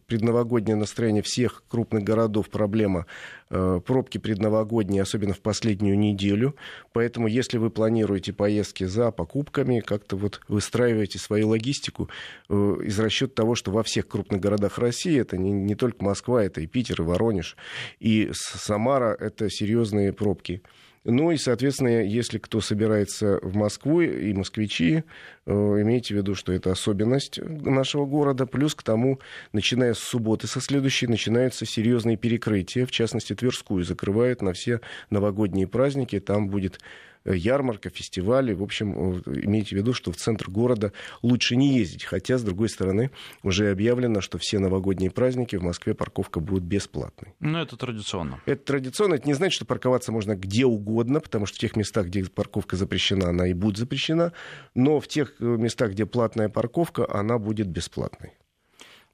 предновогоднее 0.07 0.77
настроение 0.77 1.23
всех 1.23 1.63
крупных 1.67 2.03
городов 2.03 2.51
проблема. 2.51 3.07
Пробки 3.49 4.19
предновогодние, 4.19 5.03
особенно 5.03 5.33
в 5.33 5.41
последнюю 5.41 5.99
неделю. 5.99 6.57
Поэтому, 6.93 7.27
если 7.27 7.57
вы 7.57 7.71
планируете 7.71 8.35
поездки 8.35 8.85
за 8.85 9.11
покупками, 9.13 9.81
как-то 9.81 10.17
вот 10.17 10.43
выстраиваете 10.49 11.19
свою 11.19 11.49
логистику 11.49 12.11
из 12.51 12.99
расчета 12.99 13.35
того, 13.35 13.55
что 13.55 13.71
во 13.71 13.83
всех 13.83 14.07
крупных 14.07 14.43
городах 14.43 14.79
России, 14.79 15.19
это 15.19 15.39
не, 15.39 15.53
не 15.53 15.75
только 15.77 16.05
Москва, 16.05 16.45
это 16.45 16.61
и 16.61 16.67
Питер, 16.67 17.01
и 17.01 17.05
Воронеж, 17.05 17.57
и 17.99 18.31
Самара— 18.33 19.17
это 19.21 19.49
серьезные 19.49 20.13
пробки. 20.13 20.61
Ну 21.05 21.31
и, 21.31 21.37
соответственно, 21.37 22.03
если 22.03 22.39
кто 22.39 22.63
собирается 22.63 23.39
в 23.43 23.55
Москву 23.57 24.01
и 24.01 24.33
москвичи, 24.33 25.05
э, 25.45 25.53
имейте 25.53 26.15
в 26.15 26.17
виду, 26.17 26.35
что 26.35 26.51
это 26.53 26.73
особенность 26.73 27.39
нашего 27.43 28.07
города. 28.07 28.47
Плюс 28.47 28.75
к 28.75 28.83
тому, 28.83 29.21
начиная 29.53 29.93
с 29.93 29.99
субботы, 29.99 30.47
со 30.47 30.63
следующей, 30.63 31.07
начинаются 31.07 31.67
серьезные 31.67 32.17
перекрытия. 32.17 32.87
В 32.87 32.91
частности, 32.91 33.35
Тверскую 33.35 33.85
закрывают 33.85 34.41
на 34.41 34.55
все 34.55 34.81
новогодние 35.11 35.67
праздники. 35.67 36.19
Там 36.21 36.49
будет 36.49 36.81
ярмарка, 37.25 37.91
фестивали. 37.91 38.53
В 38.53 38.63
общем, 38.63 39.21
имейте 39.27 39.77
в 39.77 39.79
виду, 39.79 39.93
что 39.93 40.13
в 40.13 40.17
центр 40.17 40.51
города 40.51 40.93
лучше 41.23 41.57
не 41.57 41.77
ездить. 41.77 42.05
Хотя, 42.05 42.39
с 42.39 42.43
другой 42.43 42.69
стороны, 42.69 43.11
уже 43.43 43.71
объявлено, 43.71 44.21
что 44.21 44.39
все 44.39 44.59
новогодние 44.59 45.11
праздники 45.11 45.57
в 45.57 45.63
Москве 45.63 45.95
парковка 45.95 46.41
будет 46.41 46.63
бесплатной. 46.63 47.35
Ну, 47.41 47.59
это 47.59 47.77
традиционно. 47.77 48.41
Это 48.47 48.65
традиционно. 48.65 49.15
Это 49.15 49.27
не 49.27 49.35
значит, 49.35 49.55
что 49.55 49.65
парковаться 49.65 50.13
можно 50.13 50.35
где 50.35 50.65
угодно, 50.67 51.21
потому 51.21 51.47
что 51.47 51.57
в 51.57 51.61
тех 51.61 51.77
местах, 51.77 52.07
где 52.07 52.25
парковка 52.25 52.77
запрещена, 52.77 53.29
она 53.29 53.47
и 53.47 53.55
будет 53.55 53.79
запрещена. 53.79 54.33
Но 54.75 55.01
в 55.01 55.09
тех 55.09 55.35
э, 55.41 55.45
местах, 55.45 55.93
где 55.93 56.07
платная 56.07 56.49
парковка, 56.49 57.07
она 57.09 57.39
будет 57.39 57.69
бесплатной. 57.69 58.33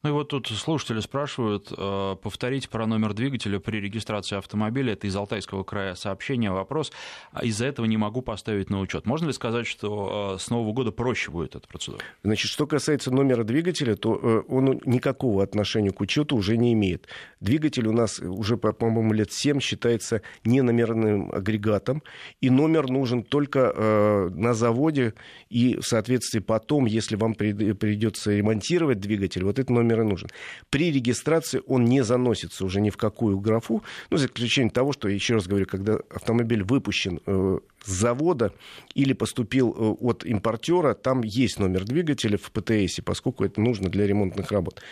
Ну 0.03 0.09
и 0.09 0.13
вот 0.13 0.29
тут 0.29 0.49
слушатели 0.49 1.01
спрашивают, 1.01 1.71
э, 1.77 2.17
повторить 2.23 2.71
про 2.71 2.87
номер 2.87 3.13
двигателя 3.13 3.61
при 3.61 3.81
регистрации 3.81 4.39
автомобиля. 4.39 4.95
Это 4.95 5.07
из 5.07 5.15
Алтайского 5.15 5.63
края 5.63 5.95
сообщение, 5.95 6.51
вопрос. 6.51 6.91
А 7.33 7.45
из-за 7.45 7.67
этого 7.67 7.85
не 7.85 7.99
могу 7.99 8.23
поставить 8.23 8.71
на 8.71 8.81
учет. 8.81 9.05
Можно 9.05 9.27
ли 9.27 9.35
сказать, 9.35 9.67
что 9.67 10.37
э, 10.37 10.39
с 10.41 10.49
Нового 10.49 10.73
года 10.73 10.91
проще 10.91 11.31
будет 11.31 11.55
эта 11.55 11.69
процедура? 11.69 12.03
Значит, 12.25 12.51
что 12.51 12.67
касается 12.67 13.11
номера 13.11 13.45
двигателя, 13.45 13.95
то 13.95 14.19
э, 14.23 14.43
он 14.49 14.81
никакого 14.87 15.43
отношения 15.43 15.91
к 15.91 16.01
учету 16.01 16.35
уже 16.35 16.57
не 16.57 16.73
имеет. 16.73 17.07
Двигатель 17.41 17.87
у 17.87 17.93
нас 17.93 18.21
уже, 18.21 18.57
по-моему, 18.57 19.13
лет 19.13 19.33
7 19.33 19.61
считается 19.61 20.23
неномерным 20.45 21.31
агрегатом, 21.31 22.03
и 22.41 22.49
номер 22.49 22.89
нужен 22.89 23.23
только 23.23 24.31
на 24.35 24.55
заводе, 24.55 25.15
и 25.49 25.77
в 25.77 25.83
соответствии 25.83 26.41
потом, 26.41 26.87
если 26.87 27.17
вам 27.17 27.35
придется 27.35 28.33
ремонтировать 28.33 29.01
двигатель, 29.01 29.45
вот 29.45 29.59
этот 29.59 29.71
номер 29.71 29.90
номер 29.91 30.03
и 30.03 30.05
нужен. 30.05 30.29
При 30.71 30.93
регистрации 30.93 31.63
он 31.67 31.85
не 31.85 32.03
заносится 32.03 32.65
уже 32.65 32.81
ни 32.81 32.91
в 32.91 32.97
какую 32.97 33.39
графу, 33.39 33.83
ну, 34.11 34.17
за 34.17 34.27
исключением 34.27 34.71
того, 34.71 34.93
что, 34.93 35.09
еще 35.09 35.35
раз 35.35 35.47
говорю, 35.47 35.67
когда 35.67 35.99
автомобиль 36.11 36.63
выпущен 36.63 37.21
э, 37.27 37.59
с 37.85 37.91
завода 37.91 38.53
или 38.95 39.13
поступил 39.13 39.71
э, 39.71 40.05
от 40.05 40.25
импортера, 40.25 40.95
там 40.95 41.23
есть 41.23 41.59
номер 41.59 41.85
двигателя 41.85 42.39
в 42.39 42.51
ПТС, 42.51 43.01
поскольку 43.05 43.45
это 43.45 43.61
нужно 43.61 43.89
для 43.89 44.07
ремонтных 44.07 44.53
работ. 44.53 44.83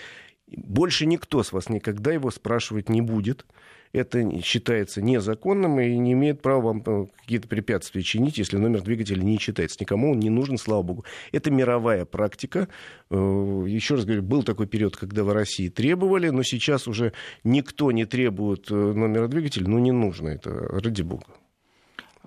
Больше 0.49 1.07
никто 1.07 1.43
с 1.43 1.53
вас 1.53 1.69
никогда 1.69 2.13
его 2.13 2.31
спрашивать 2.31 2.89
не 2.89 3.03
будет. 3.03 3.45
Это 3.93 4.43
считается 4.43 5.03
незаконным 5.03 5.81
и 5.81 5.97
не 5.97 6.13
имеет 6.13 6.43
права 6.43 6.69
вам 6.69 6.83
э, 6.85 7.07
какие-то 7.21 7.49
препятствия 7.49 8.03
чинить, 8.03 8.39
если 8.39 8.57
номер 8.57 8.83
двигателя 8.83 9.23
не 9.23 9.39
читается. 9.39 9.79
Никому 9.81 10.13
он 10.13 10.19
не 10.19 10.31
нужен, 10.31 10.59
слава 10.59 10.83
богу. 10.83 11.05
Это 11.33 11.51
мировая 11.51 12.05
практика. 12.05 12.69
Э, 13.11 13.15
еще 13.67 13.95
раз 13.95 14.05
говорю, 14.05 14.23
был 14.23 14.43
такой 14.43 14.67
период, 14.67 14.97
когда 14.97 15.25
в 15.25 15.33
России 15.33 15.69
требовали, 15.69 16.29
но 16.31 16.43
сейчас 16.43 16.89
уже 16.89 17.13
никто 17.45 17.93
не 17.93 18.05
требует 18.05 18.71
номера 18.71 19.29
двигателя, 19.29 19.69
ну 19.69 19.79
не 19.79 19.93
нужно 19.93 20.29
это, 20.29 20.51
ради 20.51 21.03
бога. 21.03 21.25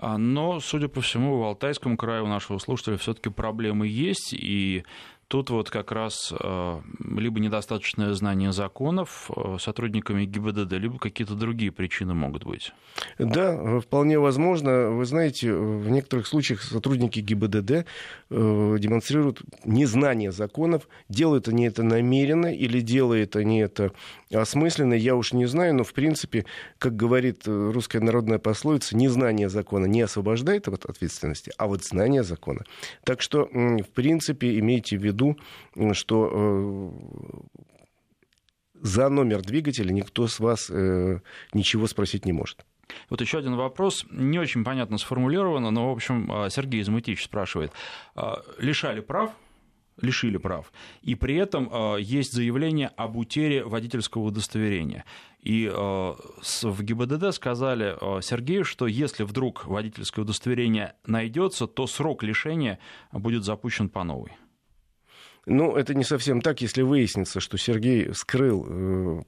А, 0.01 0.17
но, 0.17 0.59
судя 0.59 0.87
по 0.87 1.01
всему, 1.01 1.37
в 1.37 1.43
Алтайском 1.43 1.95
крае 1.95 2.23
у 2.23 2.27
нашего 2.27 2.57
слушателя 2.57 2.97
все-таки 2.97 3.29
проблемы 3.29 3.87
есть, 3.87 4.33
и 4.33 4.83
Тут 5.31 5.49
вот 5.49 5.69
как 5.69 5.93
раз 5.93 6.33
э, 6.37 6.81
либо 6.99 7.39
недостаточное 7.39 8.11
знание 8.15 8.51
законов 8.51 9.31
э, 9.33 9.55
сотрудниками 9.61 10.25
ГИБДД, 10.25 10.73
либо 10.73 10.99
какие-то 10.99 11.35
другие 11.35 11.71
причины 11.71 12.13
могут 12.13 12.43
быть. 12.43 12.73
Да, 13.17 13.79
вполне 13.79 14.19
возможно. 14.19 14.89
Вы 14.89 15.05
знаете, 15.05 15.53
в 15.53 15.89
некоторых 15.89 16.27
случаях 16.27 16.61
сотрудники 16.61 17.21
ГИБДД 17.21 17.71
э, 17.71 17.83
демонстрируют 18.29 19.41
незнание 19.63 20.33
законов, 20.33 20.89
делают 21.07 21.47
они 21.47 21.65
это 21.65 21.81
намеренно 21.81 22.53
или 22.53 22.81
делают 22.81 23.37
они 23.37 23.61
это 23.61 23.93
осмысленно, 24.33 24.93
я 24.95 25.15
уж 25.15 25.31
не 25.31 25.45
знаю, 25.45 25.75
но 25.75 25.85
в 25.85 25.93
принципе, 25.93 26.45
как 26.77 26.97
говорит 26.97 27.43
русская 27.45 28.01
народная 28.01 28.37
пословица, 28.37 28.97
незнание 28.97 29.47
закона 29.47 29.85
не 29.85 30.01
освобождает 30.01 30.67
от 30.67 30.83
ответственности, 30.83 31.53
а 31.57 31.67
вот 31.67 31.85
знание 31.85 32.23
закона. 32.23 32.63
Так 33.05 33.21
что, 33.21 33.45
в 33.45 33.89
принципе, 33.93 34.59
имейте 34.59 34.97
в 34.97 35.03
виду, 35.03 35.20
виду, 35.21 35.37
что 35.93 36.29
э, 36.33 36.89
за 38.81 39.09
номер 39.09 39.41
двигателя 39.41 39.91
никто 39.91 40.27
с 40.27 40.39
вас 40.39 40.69
э, 40.69 41.19
ничего 41.53 41.87
спросить 41.87 42.25
не 42.25 42.33
может. 42.33 42.65
Вот 43.09 43.21
еще 43.21 43.37
один 43.37 43.55
вопрос, 43.55 44.05
не 44.11 44.37
очень 44.37 44.65
понятно 44.65 44.97
сформулировано, 44.97 45.71
но, 45.71 45.89
в 45.89 45.93
общем, 45.93 46.29
э, 46.31 46.49
Сергей 46.49 46.81
Измытич 46.81 47.23
спрашивает. 47.23 47.71
Лишали 48.57 48.99
прав, 48.99 49.31
лишили 50.01 50.37
прав, 50.37 50.73
и 51.01 51.15
при 51.15 51.35
этом 51.35 51.97
есть 51.97 52.33
заявление 52.33 52.89
об 52.97 53.17
утере 53.17 53.63
водительского 53.63 54.23
удостоверения. 54.23 55.05
И 55.41 55.67
в 55.67 56.83
ГИБДД 56.83 57.33
сказали 57.33 58.21
Сергею, 58.21 58.63
что 58.63 58.87
если 58.87 59.23
вдруг 59.23 59.65
водительское 59.65 60.23
удостоверение 60.23 60.93
найдется, 61.05 61.67
то 61.67 61.87
срок 61.87 62.23
лишения 62.23 62.79
будет 63.11 63.43
запущен 63.43 63.89
по 63.89 64.03
новой. 64.03 64.31
Ну, 65.47 65.75
это 65.75 65.95
не 65.95 66.03
совсем 66.03 66.41
так, 66.41 66.61
если 66.61 66.83
выяснится, 66.83 67.39
что 67.39 67.57
Сергей 67.57 68.13
скрыл 68.13 68.65
э, 68.67 69.21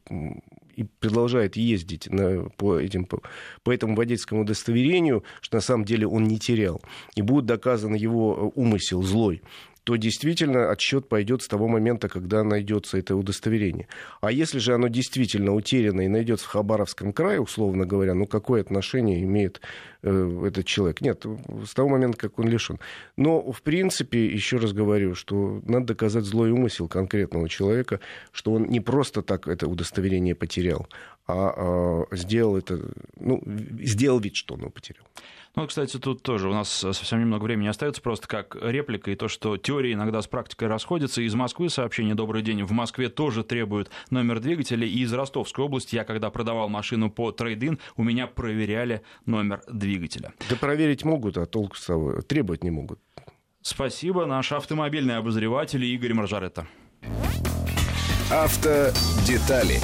и 0.76 0.84
продолжает 0.84 1.56
ездить 1.56 2.08
на, 2.08 2.50
по, 2.58 2.78
этим, 2.78 3.06
по, 3.06 3.22
по 3.64 3.72
этому 3.72 3.96
водительскому 3.96 4.42
удостоверению, 4.42 5.24
что 5.42 5.58
на 5.58 5.62
самом 5.62 5.86
деле 5.86 6.08
он 6.08 6.26
не 6.26 6.38
терял, 6.38 6.82
и 7.16 7.24
будет 7.24 7.46
доказан 7.46 7.96
его 7.96 8.36
э, 8.56 8.60
умысел 8.60 9.02
злой, 9.02 9.42
то 9.84 9.96
действительно 9.96 10.72
отсчет 10.72 11.10
пойдет 11.10 11.42
с 11.42 11.48
того 11.48 11.68
момента, 11.68 12.08
когда 12.08 12.44
найдется 12.44 12.98
это 12.98 13.16
удостоверение. 13.16 13.88
А 14.22 14.32
если 14.32 14.60
же 14.60 14.74
оно 14.74 14.88
действительно 14.88 15.54
утеряно 15.54 16.02
и 16.02 16.08
найдется 16.08 16.46
в 16.46 16.50
Хабаровском 16.50 17.12
крае, 17.12 17.42
условно 17.42 17.86
говоря, 17.86 18.14
ну 18.14 18.26
какое 18.26 18.62
отношение 18.62 19.22
имеет 19.24 19.62
э, 20.02 20.46
этот 20.48 20.66
человек? 20.66 21.02
Нет, 21.02 21.26
с 21.66 21.74
того 21.74 21.90
момента, 21.90 22.18
как 22.18 22.40
он 22.40 22.48
лишен. 22.48 22.80
Но, 23.18 23.52
в 23.52 23.62
принципе, 23.62 24.26
еще 24.26 24.58
раз 24.58 24.72
говорю, 24.72 25.16
что 25.16 25.62
надо 25.66 25.88
доказать 25.88 26.24
злой 26.24 26.52
умысел 26.52 26.88
конкретного 26.88 27.50
человека, 27.50 28.00
что 28.32 28.54
он 28.54 28.66
не 28.66 28.80
просто 28.80 29.22
так 29.22 29.48
это 29.48 29.68
удостоверение 29.68 30.36
потерял, 30.36 30.88
а 31.28 32.06
сделал 32.12 32.58
это, 32.58 32.80
ну, 33.18 33.42
сделал 33.80 34.20
вид, 34.20 34.36
что 34.36 34.56
он 34.56 34.62
его 34.62 34.70
потерял. 34.70 35.06
Ну, 35.56 35.68
кстати, 35.68 35.98
тут 35.98 36.24
тоже 36.24 36.50
у 36.50 36.52
нас 36.52 36.68
совсем 36.68 37.20
немного 37.20 37.44
времени 37.44 37.68
остается, 37.68 38.02
просто 38.02 38.28
как 38.28 38.58
реплика, 38.60 39.12
и 39.12 39.16
то, 39.16 39.28
что 39.28 39.56
теория 39.58 39.94
иногда 39.94 40.22
с 40.22 40.28
практикой 40.28 40.68
расходится. 40.68 41.22
Из 41.22 41.36
Москвы 41.36 41.70
сообщение 41.70 42.16
«Добрый 42.16 42.42
день». 42.42 42.64
В 42.64 42.72
Москве 42.72 43.08
тоже 43.08 43.44
требуют 43.44 43.92
номер 44.10 44.40
двигателя, 44.40 44.88
и 44.88 45.00
из 45.00 45.14
Ростовской 45.14 45.64
области 45.64 45.96
я, 45.96 46.06
когда 46.06 46.32
продавал 46.32 46.70
машину 46.70 47.12
по 47.12 47.32
трейдин, 47.32 47.78
у 47.96 48.04
меня 48.04 48.26
проверяли 48.26 49.04
номер 49.28 49.62
двигателя. 49.72 50.34
Да 50.50 50.56
проверить 50.56 51.06
могут, 51.06 51.38
а 51.38 51.46
толку 51.46 51.76
с 51.78 51.86
того 51.86 52.22
требовать 52.22 52.64
не 52.64 52.72
могут. 52.72 53.00
Спасибо. 53.62 54.26
Наш 54.26 54.52
автомобильный 54.52 55.18
обозреватель 55.18 55.86
Игорь 55.86 56.16
Маржаретта. 56.16 56.68
Автодетали 58.32 59.80